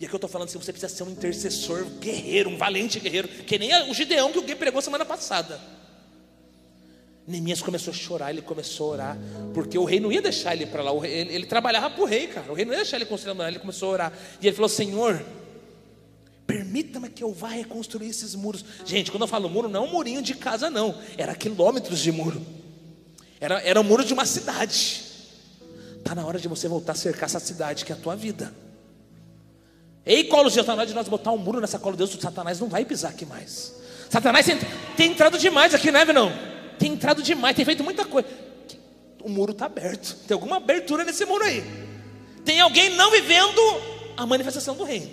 [0.00, 3.28] E aqui eu estou falando assim: você precisa ser um intercessor guerreiro, um valente guerreiro,
[3.28, 5.60] que nem o Gideão que o Gui pregou semana passada.
[7.26, 9.18] Neemias começou a chorar, ele começou a orar,
[9.54, 12.26] porque o rei não ia deixar ele para lá, ele, ele, trabalhava para o rei,
[12.26, 14.68] cara, o rei não ia deixar ele construir ele começou a orar, e ele falou:
[14.68, 15.24] Senhor,
[16.46, 18.62] permita-me que eu vá reconstruir esses muros.
[18.84, 22.12] Gente, quando eu falo muro, não é um murinho de casa, não, era quilômetros de
[22.12, 22.44] muro.
[23.44, 25.02] Era, era o muro de uma cidade.
[25.98, 28.54] Está na hora de você voltar a cercar essa cidade que é a tua vida.
[30.06, 32.58] Ei, colo de Satanás, de nós botar um muro nessa cola de Deus, o Satanás
[32.58, 33.74] não vai pisar aqui mais.
[34.08, 34.58] Satanás tem,
[34.96, 36.32] tem entrado demais aqui, né, não?
[36.78, 38.26] Tem entrado demais, tem feito muita coisa.
[39.22, 40.16] O muro está aberto.
[40.26, 41.62] Tem alguma abertura nesse muro aí.
[42.46, 43.60] Tem alguém não vivendo
[44.16, 45.10] a manifestação do reino.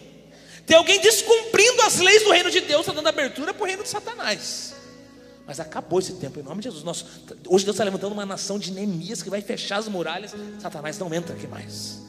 [0.65, 3.83] Tem alguém descumprindo as leis do reino de Deus, está dando abertura para o reino
[3.83, 4.73] de Satanás.
[5.51, 6.81] Mas acabou esse tempo, em nome de Jesus.
[6.81, 7.05] Nosso,
[7.45, 10.33] hoje Deus está levantando uma nação de Neemias que vai fechar as muralhas.
[10.61, 11.99] Satanás não entra aqui mais.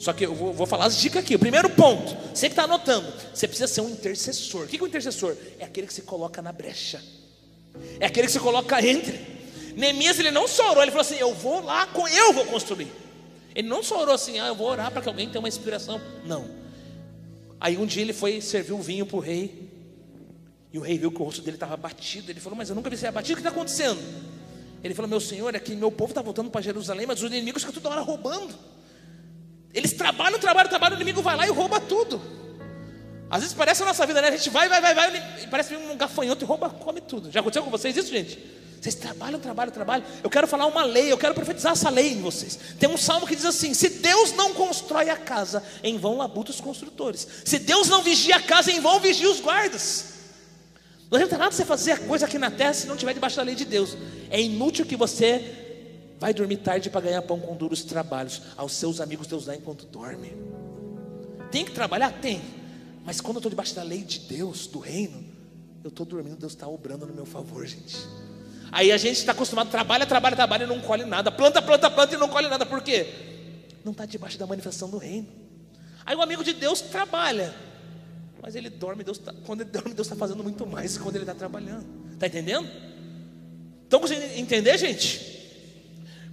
[0.00, 1.36] Só que eu vou, vou falar as dicas aqui.
[1.36, 4.64] O primeiro ponto, você que está anotando, você precisa ser um intercessor.
[4.64, 5.36] O que é um intercessor?
[5.60, 7.00] É aquele que se coloca na brecha,
[8.00, 9.16] é aquele que se coloca entre.
[9.76, 12.90] Neemias ele não só orou, ele falou assim: Eu vou lá, eu vou construir.
[13.54, 16.00] Ele não só orou assim, ah, eu vou orar para que alguém tenha uma inspiração.
[16.24, 16.50] Não.
[17.60, 19.65] Aí um dia ele foi servir o vinho para o rei.
[20.76, 22.30] E o rei viu que o rosto dele estava batido.
[22.30, 23.98] Ele falou: Mas eu nunca vi você abatido, o que está acontecendo?
[24.84, 27.64] Ele falou: Meu senhor, é que meu povo está voltando para Jerusalém, mas os inimigos
[27.64, 28.54] ficam toda hora roubando.
[29.72, 32.20] Eles trabalham, trabalham, trabalham, o inimigo vai lá e rouba tudo.
[33.30, 34.28] Às vezes parece a nossa vida, né?
[34.28, 37.32] A gente vai, vai, vai, vai, e parece um gafanhoto e rouba, come tudo.
[37.32, 38.38] Já aconteceu com vocês isso, gente?
[38.78, 40.06] Vocês trabalham, trabalham, trabalham.
[40.22, 42.58] Eu quero falar uma lei, eu quero profetizar essa lei em vocês.
[42.78, 46.50] Tem um salmo que diz assim: Se Deus não constrói a casa, em vão labuta
[46.50, 47.26] os construtores.
[47.46, 50.15] Se Deus não vigia a casa, em vão vigia os guardas.
[51.10, 53.42] Não adianta nada você fazer a coisa aqui na terra se não estiver debaixo da
[53.42, 53.96] lei de Deus.
[54.30, 55.54] É inútil que você
[56.18, 58.42] vai dormir tarde para ganhar pão com duros trabalhos.
[58.56, 60.32] Aos seus amigos Deus dá enquanto dorme.
[61.50, 62.10] Tem que trabalhar?
[62.20, 62.42] Tem.
[63.04, 65.24] Mas quando eu estou debaixo da lei de Deus, do reino,
[65.84, 67.96] eu estou dormindo, Deus está obrando no meu favor, gente.
[68.72, 71.30] Aí a gente está acostumado, trabalha, trabalha, trabalha e não colhe nada.
[71.30, 72.66] Planta, planta, planta e não colhe nada.
[72.66, 73.06] Por quê?
[73.84, 75.28] Não está debaixo da manifestação do reino.
[76.04, 77.54] Aí o amigo de Deus trabalha,
[78.46, 81.16] mas ele dorme, Deus tá, quando ele dorme, Deus está fazendo muito mais que quando
[81.16, 81.84] ele está trabalhando.
[82.12, 82.70] Está entendendo?
[83.88, 85.42] Então, você entender, gente?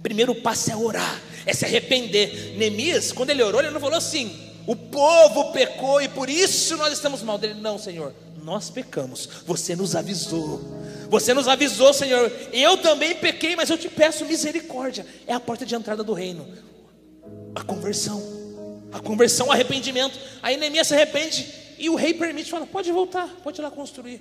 [0.00, 2.54] Primeiro passo é orar, é se arrepender.
[2.56, 4.32] Neemias, quando ele orou, ele não falou assim:
[4.64, 7.36] o povo pecou e por isso nós estamos mal.
[7.42, 10.62] Ele, não, Senhor, nós pecamos, você nos avisou.
[11.10, 12.30] Você nos avisou, Senhor.
[12.52, 15.04] Eu também pequei, mas eu te peço misericórdia.
[15.26, 16.46] É a porta de entrada do reino.
[17.56, 18.22] A conversão.
[18.92, 20.16] A conversão, o arrependimento.
[20.40, 24.20] Aí Neemias se arrepende e o rei permite, fala: pode voltar, pode ir lá construir.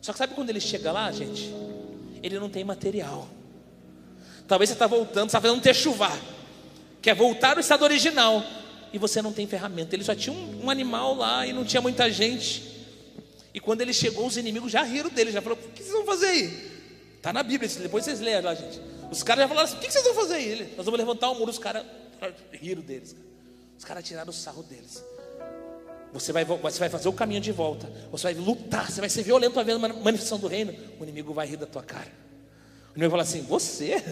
[0.00, 1.52] Só que sabe quando ele chega lá, gente?
[2.22, 3.28] Ele não tem material.
[4.46, 6.18] Talvez você está voltando, está fazendo um techuvar,
[7.00, 8.42] quer voltar ao estado original,
[8.92, 9.94] e você não tem ferramenta.
[9.94, 12.70] Ele só tinha um, um, animal lá e não tinha muita gente.
[13.54, 16.04] E quando ele chegou, os inimigos já riram dele, já falaram: o que vocês vão
[16.04, 16.72] fazer aí?
[17.16, 18.80] Está na Bíblia, depois vocês leem lá, gente.
[19.10, 20.48] Os caras já falaram assim: o que vocês vão fazer aí?
[20.48, 21.84] Ele, Nós vamos levantar o um muro, os caras
[22.52, 23.14] riram deles.
[23.78, 25.02] Os caras tiraram o sarro deles.
[26.12, 27.90] Você vai, você vai fazer o caminho de volta.
[28.10, 30.74] Você vai lutar, você vai ser violento para ver a manifestação do reino.
[31.00, 32.12] O inimigo vai rir da tua cara.
[32.90, 34.02] O inimigo vai falar assim: Você,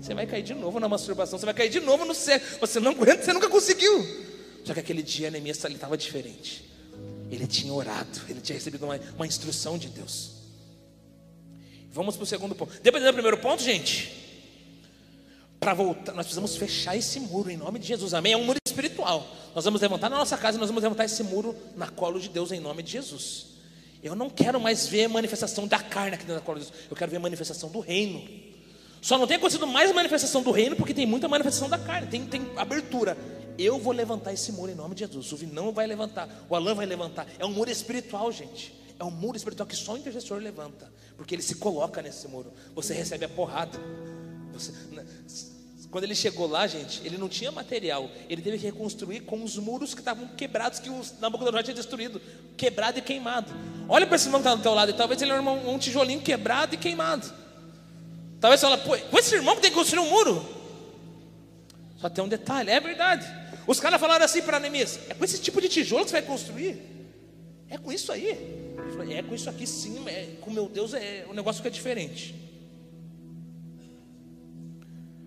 [0.00, 2.38] você vai cair de novo na masturbação, você vai cair de novo no céu.
[2.60, 4.26] Você não aguenta, você nunca conseguiu.
[4.64, 6.68] Só que aquele dia Neemias estava diferente.
[7.30, 10.32] Ele tinha orado, ele tinha recebido uma, uma instrução de Deus.
[11.90, 12.72] Vamos para o segundo ponto.
[12.82, 14.12] Dependendo do primeiro ponto, gente.
[15.58, 18.34] para voltar, nós precisamos fechar esse muro em nome de Jesus, amém?
[18.34, 19.26] É um muro espiritual.
[19.56, 22.52] Nós vamos levantar na nossa casa nós vamos levantar esse muro na colo de Deus
[22.52, 23.46] em nome de Jesus.
[24.02, 26.94] Eu não quero mais ver manifestação da carne aqui dentro da colo de Deus, eu
[26.94, 28.22] quero ver manifestação do reino.
[29.00, 32.26] Só não tem acontecido mais manifestação do reino porque tem muita manifestação da carne, tem,
[32.26, 33.16] tem abertura.
[33.56, 35.32] Eu vou levantar esse muro em nome de Jesus.
[35.32, 37.26] O Vinão vai levantar, o Alain vai levantar.
[37.38, 38.74] É um muro espiritual, gente.
[38.98, 42.52] É um muro espiritual que só o intercessor levanta, porque ele se coloca nesse muro.
[42.74, 43.80] Você recebe a porrada.
[44.52, 44.70] Você,
[45.90, 48.10] quando ele chegou lá, gente, ele não tinha material.
[48.28, 52.20] Ele teve que reconstruir com os muros que estavam quebrados, que o Nabucodonosor tinha destruído,
[52.56, 53.52] quebrado e queimado.
[53.88, 55.78] Olha para esse irmão que está do teu lado, e talvez ele era um, um
[55.78, 57.32] tijolinho quebrado e queimado.
[58.40, 60.44] Talvez você fale, pô, com esse irmão que tem que construir um muro.
[61.98, 63.26] Só tem um detalhe, é verdade.
[63.66, 66.22] Os caras falaram assim para Neemias: é com esse tipo de tijolo que você vai
[66.22, 66.80] construir?
[67.68, 68.28] É com isso aí.
[68.28, 71.70] Ele falou, é com isso aqui sim, é, com meu Deus é, o negócio fica
[71.70, 72.45] diferente.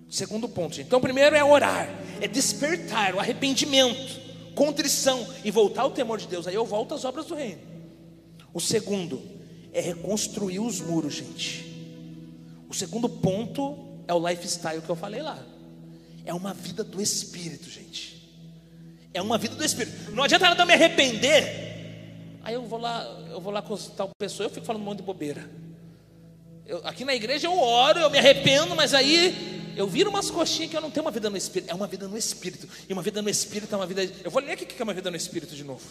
[0.10, 0.82] Segundo ponto.
[0.82, 1.88] Então, primeiro é orar,
[2.20, 4.20] é despertar o arrependimento,
[4.56, 6.48] contrição e voltar ao temor de Deus.
[6.48, 7.62] Aí eu volto às obras do reino.
[8.52, 9.22] O segundo
[9.72, 11.66] é reconstruir os muros, gente.
[12.68, 15.38] O segundo ponto é o lifestyle que eu falei lá.
[16.26, 18.20] É uma vida do espírito, gente.
[19.14, 20.12] É uma vida do espírito.
[20.12, 21.70] Não adianta nada me arrepender.
[22.44, 24.98] Aí eu vou lá, eu vou lá com tal pessoa, eu fico falando um monte
[24.98, 25.50] de bobeira.
[26.66, 30.70] Eu, aqui na igreja eu oro, eu me arrependo, mas aí eu viro umas coxinhas
[30.70, 32.68] que eu não tenho uma vida no espírito, é uma vida no espírito.
[32.88, 34.04] E uma vida no espírito é uma vida.
[34.24, 35.86] Eu vou ler aqui o que é uma vida no espírito de novo.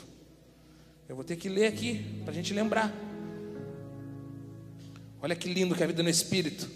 [1.09, 2.93] Eu vou ter que ler aqui para a gente lembrar.
[5.21, 6.69] Olha que lindo que é a vida no espírito.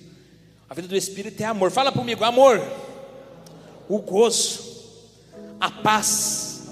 [0.68, 1.70] A vida do espírito é amor.
[1.70, 2.60] Fala comigo, amor.
[3.88, 4.72] O gozo,
[5.60, 6.62] a paz,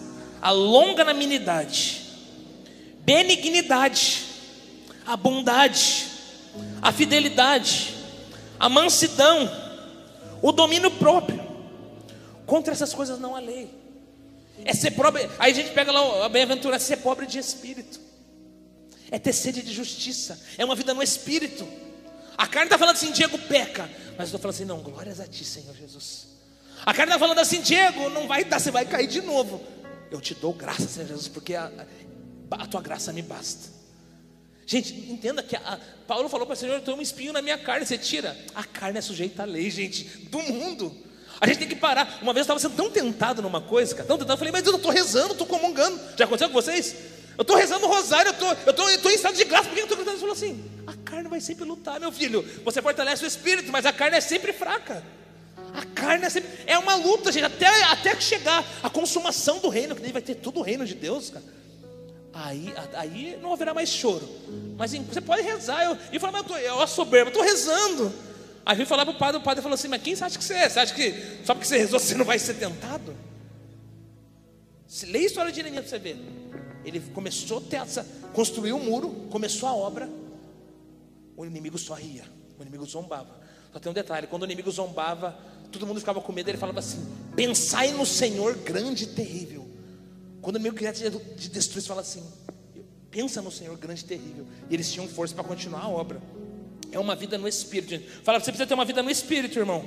[0.40, 2.02] a longanimidade,
[3.00, 4.24] benignidade,
[5.06, 6.06] a bondade,
[6.80, 7.94] a fidelidade,
[8.58, 9.69] a mansidão,
[10.42, 11.40] o domínio próprio.
[12.46, 13.70] Contra essas coisas não há lei.
[14.64, 15.28] É ser pobre.
[15.38, 18.00] Aí a gente pega lá a bem-aventura, é ser pobre de espírito.
[19.10, 20.40] É ter sede de justiça.
[20.58, 21.66] É uma vida no espírito.
[22.36, 23.88] A carne está falando assim, Diego peca.
[24.16, 26.28] Mas eu estou falando assim, não, glórias a ti, Senhor Jesus.
[26.84, 29.60] A carne está falando assim, Diego, não vai dar, você vai cair de novo.
[30.10, 31.70] Eu te dou graça, Senhor Jesus, porque a,
[32.50, 33.79] a tua graça me basta.
[34.70, 37.84] Gente, entenda que a, Paulo falou para o Senhor: tenho um espinho na minha carne.
[37.84, 38.36] Você tira.
[38.54, 40.96] A carne é sujeita à lei, gente, do mundo.
[41.40, 42.20] A gente tem que parar.
[42.22, 44.34] Uma vez eu estava sendo tão tentado numa coisa, cara, tão tentado.
[44.34, 45.98] Eu falei, mas eu estou rezando, estou comungando.
[46.16, 46.94] Já aconteceu com vocês?
[47.36, 48.32] Eu estou rezando o rosário,
[48.64, 50.14] eu estou em estado de graça, por que eu estou cantando?
[50.14, 52.48] Ele falou assim: a carne vai sempre lutar, meu filho.
[52.64, 55.02] Você fortalece o espírito, mas a carne é sempre fraca.
[55.74, 56.48] A carne é sempre.
[56.68, 60.36] É uma luta, gente, até, até chegar a consumação do reino, que daí vai ter
[60.36, 61.44] todo o reino de Deus, cara.
[62.32, 64.28] Aí, aí não haverá mais choro.
[64.76, 65.82] Mas você pode rezar.
[65.84, 68.12] Eu, e falar, mas eu, tô, eu soberba, estou rezando.
[68.64, 70.44] Aí fui falar para o padre, o padre falou assim: Mas quem você acha que
[70.44, 70.68] você é?
[70.68, 71.12] Você acha que
[71.44, 73.16] só porque você rezou você não vai ser tentado?
[74.86, 76.16] Se lê a história de Neemias para você ver.
[76.84, 80.08] Ele começou a ter essa, construiu um muro, começou a obra.
[81.36, 82.24] O inimigo só ria,
[82.58, 83.40] o inimigo zombava.
[83.72, 85.36] Só tem um detalhe: quando o inimigo zombava,
[85.72, 86.48] todo mundo ficava com medo.
[86.48, 89.59] Ele falava assim: Pensai no Senhor grande e terrível
[90.40, 92.22] quando o inimigo queria te destruir, fala assim:
[93.10, 94.46] pensa no Senhor grande e terrível.
[94.68, 96.20] E eles tinham força para continuar a obra.
[96.92, 98.02] É uma vida no espírito.
[98.22, 99.84] Fala, você precisa ter uma vida no espírito, irmão.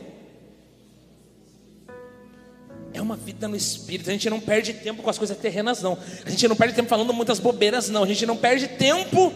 [2.94, 4.10] É uma vida no espírito.
[4.10, 5.98] A gente não perde tempo com as coisas terrenas, não.
[6.26, 8.04] A gente não perde tempo falando muitas bobeiras, não.
[8.04, 9.34] A gente não perde tempo.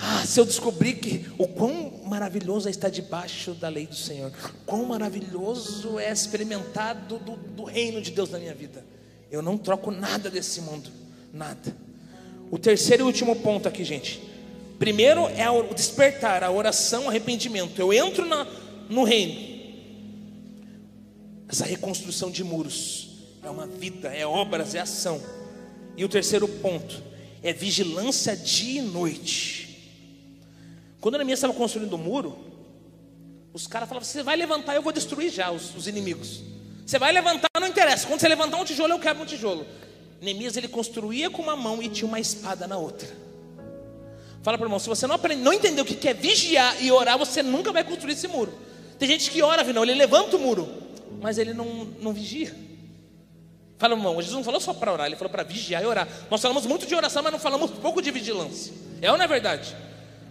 [0.00, 4.32] Ah, se eu descobrir que o quão maravilhoso é estar debaixo da lei do Senhor,
[4.66, 8.84] quão maravilhoso é experimentar do, do, do reino de Deus na minha vida.
[9.30, 10.90] Eu não troco nada desse mundo,
[11.32, 11.76] nada.
[12.50, 14.22] O terceiro e último ponto aqui, gente.
[14.78, 17.80] Primeiro é o despertar, a oração, o arrependimento.
[17.80, 18.46] Eu entro na,
[18.88, 19.54] no reino.
[21.48, 23.10] Essa reconstrução de muros
[23.42, 25.20] é uma vida, é obras, é ação.
[25.96, 27.02] E o terceiro ponto
[27.42, 29.64] é vigilância dia e noite.
[31.00, 32.36] Quando a Neemias estava construindo o muro,
[33.52, 36.42] os caras falavam: Você vai levantar, eu vou destruir já os, os inimigos.
[36.84, 38.06] Você vai levantar, não interessa.
[38.06, 39.66] Quando você levantar um tijolo, eu quebro um tijolo.
[40.20, 43.08] Neemias ele construía com uma mão e tinha uma espada na outra.
[44.42, 46.92] Fala para o irmão, se você não aprende, não entender o que é vigiar e
[46.92, 48.52] orar, você nunca vai construir esse muro.
[48.98, 50.68] Tem gente que ora, não, ele levanta o muro,
[51.20, 52.54] mas ele não, não vigia.
[53.78, 56.06] Fala, irmão, Jesus não falou só para orar, ele falou para vigiar e orar.
[56.30, 58.72] Nós falamos muito de oração, mas não falamos pouco de vigilância.
[59.00, 59.74] É ou não é verdade?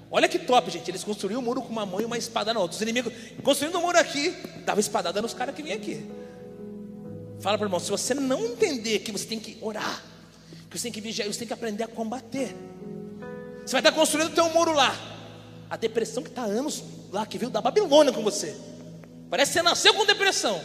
[0.10, 0.90] Olha que top, gente.
[0.90, 2.76] Eles construíram o muro com uma mão e uma espada na outra.
[2.76, 3.12] Os inimigos,
[3.44, 4.30] construindo o muro aqui,
[4.64, 6.06] dava espadada nos caras que vinham aqui.
[7.44, 10.02] Fala para o irmão, se você não entender que você tem que orar,
[10.70, 12.56] que você tem que vigiar, você tem que aprender a combater.
[13.66, 14.96] Você vai estar construindo o teu muro lá.
[15.70, 18.56] A depressão que está anos lá, que veio da Babilônia com você.
[19.30, 20.58] Parece que você nasceu com depressão.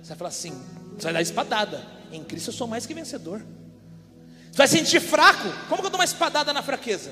[0.00, 0.52] Você vai falar assim:
[0.96, 1.84] você vai dar espadada.
[2.12, 3.44] Em Cristo eu sou mais que vencedor.
[4.52, 5.48] Você vai sentir fraco.
[5.68, 7.10] Como que eu dou uma espadada na fraqueza?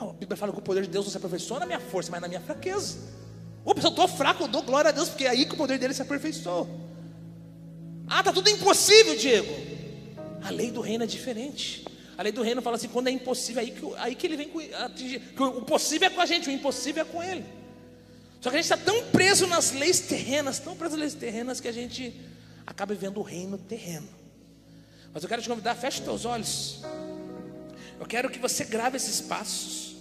[0.00, 2.10] Ah, a Bíblia fala que o poder de Deus não se aperfeiçoa na minha força,
[2.10, 2.98] mas na minha fraqueza.
[3.64, 5.78] Opa, eu estou fraco, eu dou glória a Deus, porque é aí que o poder
[5.78, 6.89] dele se aperfeiçoou.
[8.10, 9.54] Ah, tá tudo impossível, Diego.
[10.42, 11.84] A lei do reino é diferente.
[12.18, 14.50] A lei do reino fala assim: quando é impossível, aí que, aí que ele vem
[14.74, 15.22] atingir.
[15.38, 17.44] O possível é com a gente, o impossível é com ele.
[18.40, 21.60] Só que a gente está tão preso nas leis terrenas, tão preso nas leis terrenas,
[21.60, 22.12] que a gente
[22.66, 24.08] acaba vivendo o reino terreno.
[25.14, 26.80] Mas eu quero te convidar, feche teus olhos.
[28.00, 29.94] Eu quero que você grave esses passos.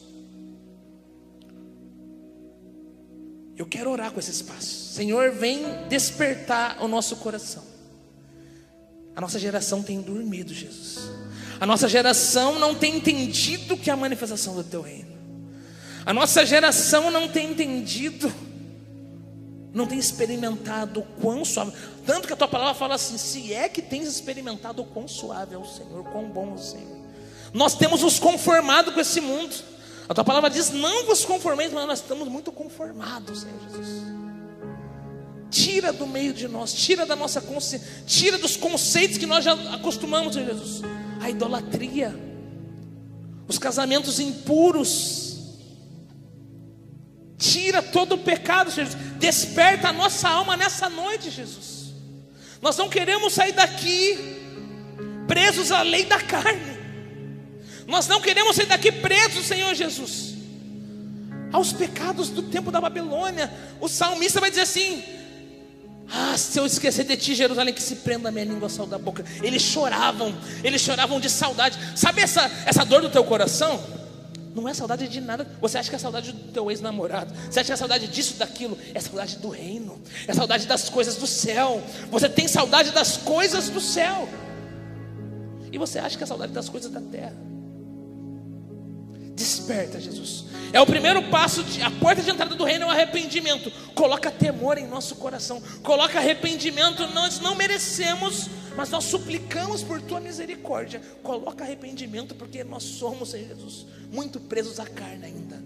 [3.55, 4.95] Eu quero orar com esses passos.
[4.95, 7.69] Senhor, vem despertar o nosso coração.
[9.19, 11.11] A nossa geração tem dormido, Jesus.
[11.59, 15.11] A nossa geração não tem entendido que é a manifestação do teu reino.
[16.05, 18.33] A nossa geração não tem entendido,
[19.73, 21.73] não tem experimentado o quão suave.
[22.05, 25.53] Tanto que a tua palavra fala assim: se é que tens experimentado o quão suave
[25.53, 27.05] é o Senhor, quão bom é o Senhor.
[27.53, 29.53] Nós temos nos conformado com esse mundo.
[30.07, 34.28] A tua palavra diz: não vos conformeis, mas nós estamos muito conformados, Senhor Jesus.
[35.49, 39.53] Tira do meio de nós, tira da nossa consciência, tira dos conceitos que nós já
[39.73, 40.81] acostumamos, Senhor Jesus.
[41.19, 42.15] A idolatria,
[43.47, 45.29] os casamentos impuros,
[47.39, 48.95] Tira todo o pecado, Jesus.
[49.17, 51.93] Desperta a nossa alma nessa noite, Jesus.
[52.61, 54.17] Nós não queremos sair daqui
[55.25, 56.77] presos à lei da carne.
[57.87, 60.35] Nós não queremos sair daqui presos, Senhor Jesus,
[61.53, 63.49] aos pecados do tempo da Babilônia.
[63.79, 65.01] O salmista vai dizer assim:
[66.11, 68.97] Ah, se eu esquecer de ti, Jerusalém, que se prenda a minha língua sal da
[68.97, 69.23] boca.
[69.43, 71.77] Eles choravam, eles choravam de saudade.
[71.95, 73.79] Sabe essa, essa dor do teu coração?
[74.55, 75.47] Não é saudade de nada.
[75.61, 77.33] Você acha que é saudade do teu ex-namorado?
[77.49, 78.77] Você acha que é saudade disso, daquilo?
[78.93, 80.01] É saudade do reino.
[80.27, 81.81] É saudade das coisas do céu.
[82.09, 84.27] Você tem saudade das coisas do céu.
[85.71, 87.48] E você acha que é saudade das coisas da terra?
[89.39, 90.43] Desperta, Jesus.
[90.73, 93.71] É o primeiro passo, de, a porta de entrada do reino é o arrependimento.
[93.95, 95.61] Coloca temor em nosso coração.
[95.81, 97.07] Coloca arrependimento.
[97.07, 101.01] Nós não merecemos mas nós suplicamos por tua misericórdia.
[101.21, 105.61] Coloca arrependimento, porque nós somos, Senhor Jesus, muito presos à carne ainda.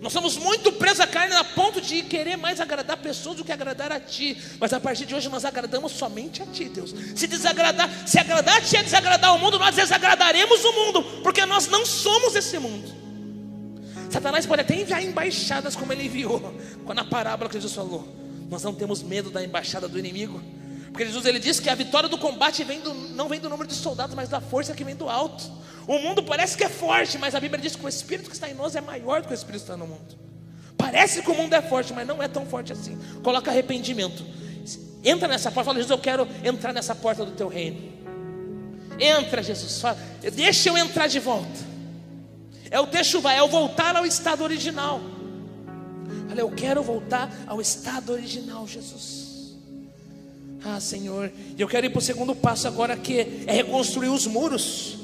[0.00, 3.52] Nós somos muito presos à carne a ponto de querer mais agradar pessoas do que
[3.52, 4.36] agradar a Ti.
[4.58, 6.94] Mas a partir de hoje nós agradamos somente a Ti, Deus.
[7.14, 11.44] Se desagradar, se agradar a Ti é desagradar o mundo, nós desagradaremos o mundo, porque
[11.44, 12.90] nós não somos esse mundo.
[14.10, 18.08] Satanás pode até enviar embaixadas como ele enviou, quando a parábola que Jesus falou.
[18.48, 20.42] Nós não temos medo da embaixada do inimigo,
[20.88, 23.68] porque Jesus ele diz que a vitória do combate vem do, não vem do número
[23.68, 25.44] de soldados, mas da força que vem do alto.
[25.90, 28.48] O mundo parece que é forte, mas a Bíblia diz que o Espírito que está
[28.48, 30.16] em nós é maior do que o Espírito que está no mundo.
[30.78, 32.96] Parece que o mundo é forte, mas não é tão forte assim.
[33.24, 34.24] Coloca arrependimento.
[35.02, 37.92] Entra nessa porta, fala, Jesus, eu quero entrar nessa porta do teu reino.
[39.00, 39.98] Entra, Jesus, fala,
[40.32, 41.58] deixa eu entrar de volta.
[42.70, 42.86] É o
[43.20, 45.00] vai, é o voltar ao estado original.
[46.30, 49.56] Olha, eu quero voltar ao estado original, Jesus.
[50.64, 55.00] Ah, Senhor, eu quero ir para o segundo passo agora, que é reconstruir os muros.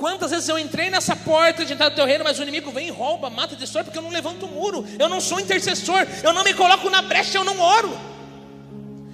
[0.00, 2.88] Quantas vezes eu entrei nessa porta de entrar no teu reino, mas o inimigo vem
[2.88, 6.32] e rouba, mata, destrói, porque eu não levanto o muro, eu não sou intercessor, eu
[6.32, 7.90] não me coloco na brecha, eu não oro.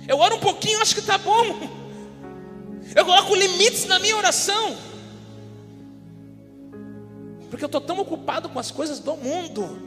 [0.07, 1.69] Eu oro um pouquinho, acho que está bom.
[2.95, 4.77] Eu coloco limites na minha oração,
[7.51, 9.83] porque eu estou tão ocupado com as coisas do mundo.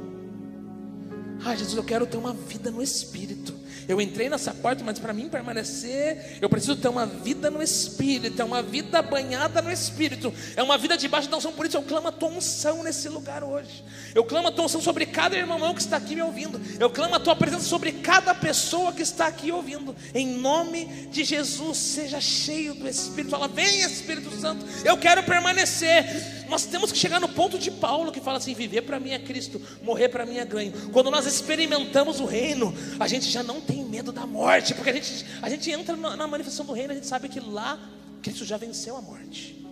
[1.46, 3.58] Ah, Jesus, eu quero ter uma vida no Espírito.
[3.90, 8.40] Eu entrei nessa porta, mas para mim permanecer, eu preciso ter uma vida no Espírito,
[8.40, 11.52] é uma vida banhada no Espírito, é uma vida debaixo da unção.
[11.52, 13.84] Por isso eu clamo a tua unção nesse lugar hoje.
[14.14, 16.62] Eu clamo a tua unção sobre cada irmão que está aqui me ouvindo.
[16.80, 19.96] Eu clamo a tua presença sobre cada pessoa que está aqui ouvindo.
[20.14, 23.32] Em nome de Jesus, seja cheio do Espírito.
[23.32, 26.39] Fala, vem Espírito Santo, eu quero permanecer.
[26.50, 29.20] Nós temos que chegar no ponto de Paulo que fala assim: viver para mim é
[29.20, 30.74] Cristo, morrer para mim é ganho.
[30.92, 34.94] Quando nós experimentamos o reino, a gente já não tem medo da morte, porque a
[34.94, 37.80] gente, a gente entra na manifestação do reino, a gente sabe que lá
[38.22, 39.66] Cristo já venceu a morte.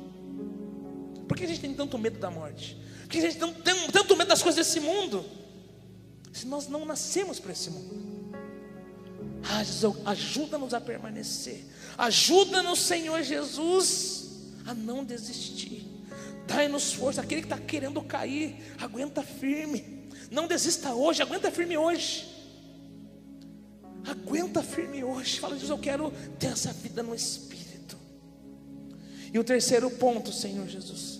[1.28, 2.78] Por que a gente tem tanto medo da morte?
[3.02, 5.26] Por que a gente tem, tanto medo das coisas desse mundo?
[6.32, 8.08] Se nós não nascemos para esse mundo.
[9.44, 9.64] Ah,
[10.12, 11.66] ajuda-nos a permanecer.
[11.98, 14.30] Ajuda-nos, Senhor Jesus,
[14.66, 15.87] a não desistir.
[16.48, 17.22] Dai-nos força.
[17.22, 20.08] Aquele que está querendo cair, aguenta firme.
[20.32, 22.26] Não desista hoje, aguenta firme hoje.
[24.06, 25.40] Aguenta firme hoje.
[25.40, 27.98] Fala, Jesus, eu quero ter essa vida no Espírito.
[29.34, 31.20] E o terceiro ponto, Senhor Jesus,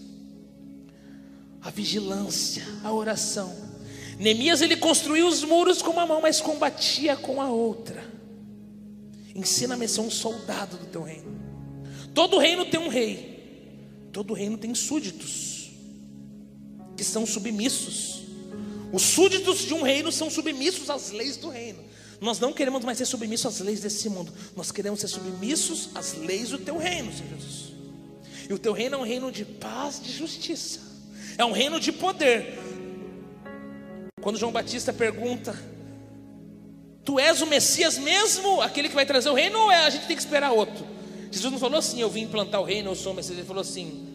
[1.62, 3.54] a vigilância, a oração.
[4.18, 8.04] Neemias ele construiu os muros com uma mão, mas combatia com a outra.
[9.36, 11.38] Ensina-me a ser um soldado do teu reino.
[12.14, 13.37] Todo reino tem um rei,
[14.18, 15.70] todo reino tem súditos,
[16.96, 18.24] que são submissos.
[18.92, 21.84] Os súditos de um reino são submissos às leis do reino.
[22.20, 26.16] Nós não queremos mais ser submissos às leis desse mundo, nós queremos ser submissos às
[26.16, 27.74] leis do teu reino, Senhor Jesus.
[28.50, 30.80] E o teu reino é um reino de paz, de justiça,
[31.38, 32.58] é um reino de poder.
[34.20, 35.56] Quando João Batista pergunta,
[37.06, 40.08] Tu és o Messias mesmo, aquele que vai trazer o reino, ou é, a gente
[40.08, 40.98] tem que esperar outro?
[41.32, 43.38] Jesus não falou assim, eu vim implantar o reino, eu sou o Messias.
[43.38, 44.07] Ele falou assim: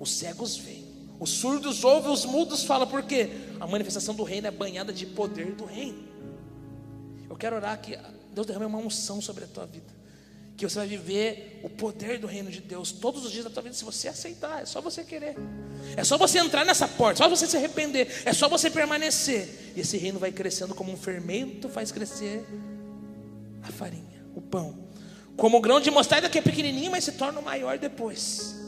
[0.00, 0.90] os cegos veem,
[1.20, 3.28] os surdos ouvem, os mudos falam, porque
[3.60, 6.08] a manifestação do reino é banhada de poder do reino.
[7.28, 7.96] Eu quero orar que
[8.32, 10.00] Deus derrame uma unção sobre a tua vida.
[10.56, 13.62] Que você vai viver o poder do reino de Deus todos os dias da tua
[13.62, 15.36] vida, se você aceitar, é só você querer,
[15.96, 19.72] é só você entrar nessa porta, é só você se arrepender, é só você permanecer,
[19.76, 22.46] e esse reino vai crescendo como um fermento faz crescer
[23.62, 24.86] a farinha, o pão,
[25.34, 28.59] como o grão de mostarda que é pequenininho, mas se torna maior depois.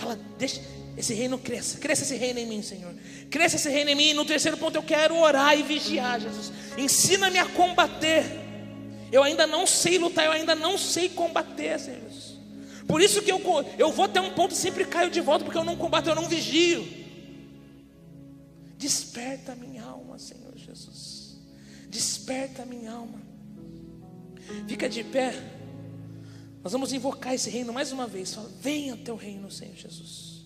[0.00, 0.60] Fala, deixa
[0.96, 2.92] esse reino cresça, cresça esse reino em mim, Senhor.
[3.30, 4.10] Cresça esse reino em mim.
[4.10, 6.52] E no terceiro ponto eu quero orar e vigiar, Jesus.
[6.76, 8.40] Ensina-me a combater
[9.12, 12.10] eu ainda não sei lutar, eu ainda não sei combater, Senhor.
[12.86, 13.40] Por isso que eu,
[13.78, 16.14] eu vou até um ponto e sempre caio de volta, porque eu não combato, eu
[16.14, 16.86] não vigio.
[18.76, 21.38] Desperta a minha alma, Senhor Jesus.
[21.88, 23.20] Desperta a minha alma.
[24.66, 25.34] Fica de pé.
[26.62, 28.34] Nós vamos invocar esse reino mais uma vez.
[28.34, 30.44] Fala, venha o teu reino, Senhor Jesus.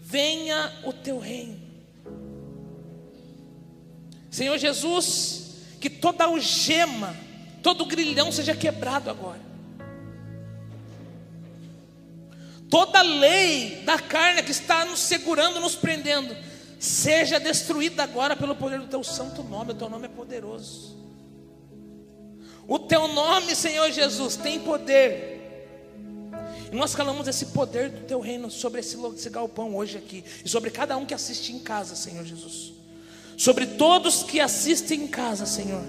[0.00, 1.60] Venha o teu reino.
[4.30, 7.16] Senhor Jesus, que toda algema
[7.66, 9.40] todo grilhão seja quebrado agora.
[12.70, 16.36] Toda lei da carne que está nos segurando, nos prendendo,
[16.78, 19.72] seja destruída agora pelo poder do teu santo nome.
[19.72, 20.96] O teu nome é poderoso.
[22.68, 25.35] O teu nome, Senhor Jesus, tem poder.
[26.76, 30.22] Nós calamos esse poder do teu reino sobre esse, esse galpão hoje aqui.
[30.44, 32.72] E sobre cada um que assiste em casa, Senhor Jesus.
[33.36, 35.82] Sobre todos que assistem em casa, Senhor.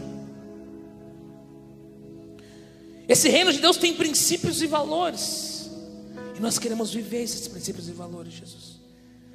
[3.08, 5.70] Esse reino de Deus tem princípios e valores.
[6.38, 8.80] E nós queremos viver esses princípios e valores, Jesus.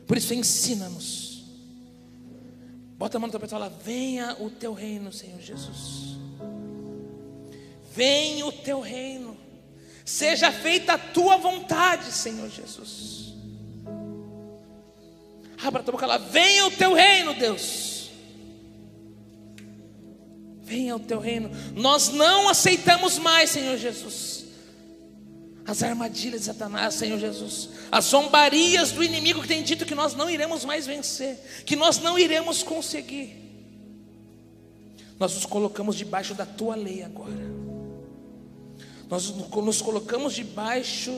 [0.06, 1.44] Por isso, ensina-nos.
[2.98, 6.16] Bota a mão no teu peito e fala: Venha o teu reino, Senhor Jesus.
[7.94, 9.41] Venha o teu reino.
[10.04, 13.34] Seja feita a tua vontade, Senhor Jesus.
[15.62, 16.18] Abra a tua boca lá.
[16.18, 18.10] Venha o teu reino, Deus.
[20.62, 21.50] Venha o teu reino.
[21.74, 24.46] Nós não aceitamos mais, Senhor Jesus,
[25.66, 30.14] as armadilhas de Satanás, Senhor Jesus, as zombarias do inimigo que tem dito que nós
[30.14, 33.40] não iremos mais vencer, que nós não iremos conseguir.
[35.18, 37.71] Nós nos colocamos debaixo da tua lei agora.
[39.12, 41.12] Nós nos colocamos debaixo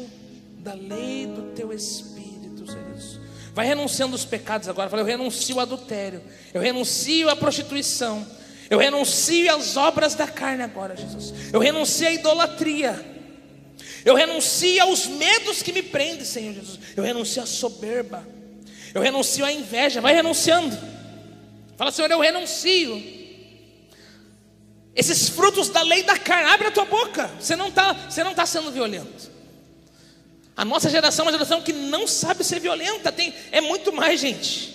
[0.58, 3.20] da lei do teu Espírito, Jesus.
[3.54, 4.90] Vai renunciando os pecados agora.
[4.90, 6.20] Fala, eu renuncio ao adultério,
[6.52, 8.26] eu renuncio à prostituição,
[8.68, 11.52] eu renuncio às obras da carne agora, Jesus.
[11.52, 13.14] Eu renuncio à idolatria.
[14.04, 16.80] Eu renuncio aos medos que me prendem, Senhor Jesus.
[16.96, 18.26] Eu renuncio à soberba.
[18.92, 20.00] Eu renuncio à inveja.
[20.00, 20.76] Vai renunciando.
[21.76, 23.23] Fala, Senhor, eu renuncio.
[24.94, 27.30] Esses frutos da lei da carne, abre a tua boca.
[27.40, 29.32] Você não está, está sendo violento.
[30.56, 33.10] A nossa geração é uma geração que não sabe ser violenta.
[33.10, 34.72] Tem, é muito mais, gente.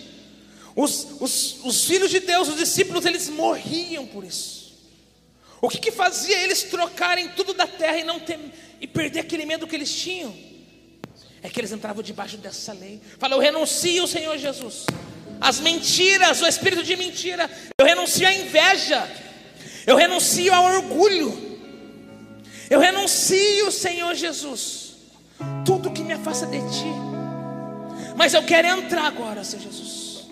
[0.76, 4.60] Os, os, os filhos de Deus, os discípulos, eles morriam por isso.
[5.62, 8.40] O que, que fazia eles trocarem tudo da terra e não ter,
[8.80, 10.36] e perder aquele medo que eles tinham?
[11.42, 13.02] É que eles entravam debaixo dessa lei.
[13.18, 14.86] Fala, eu renuncio, Senhor Jesus,
[15.40, 17.50] as mentiras, o espírito de mentira.
[17.80, 19.29] Eu renuncio à inveja.
[19.90, 21.36] Eu renuncio ao orgulho.
[22.70, 24.98] Eu renuncio, Senhor Jesus,
[25.66, 26.94] tudo que me afasta de Ti.
[28.16, 30.28] Mas eu quero entrar agora, Senhor Jesus.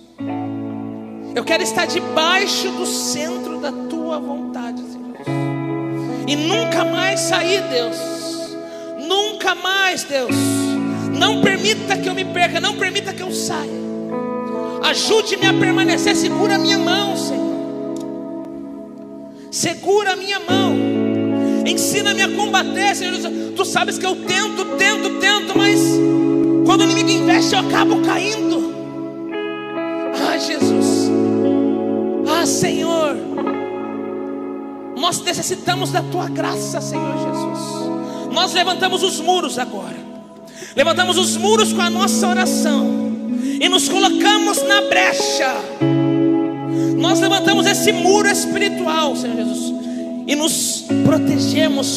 [1.34, 5.18] Eu quero estar debaixo do centro da tua vontade, Senhor.
[6.28, 7.98] E nunca mais sair, Deus.
[9.08, 10.36] Nunca mais, Deus.
[11.18, 13.72] Não permita que eu me perca, não permita que eu saia.
[14.84, 17.47] Ajude-me a permanecer, segura a minha mão, Senhor.
[19.52, 20.76] Segura a minha mão.
[21.66, 23.16] Ensina-me a combater, Senhor.
[23.56, 25.80] Tu sabes que eu tento, tento, tento, mas
[26.66, 28.74] quando o inimigo investe, eu acabo caindo.
[30.30, 31.10] Ah, Jesus.
[32.28, 33.16] Ah, Senhor.
[34.96, 38.34] Nós necessitamos da tua graça, Senhor Jesus.
[38.34, 39.98] Nós levantamos os muros agora.
[40.76, 43.12] Levantamos os muros com a nossa oração
[43.60, 45.56] e nos colocamos na brecha.
[46.98, 49.74] Nós levantamos esse muro espiritual, Senhor Jesus,
[50.26, 51.88] e nos protegemos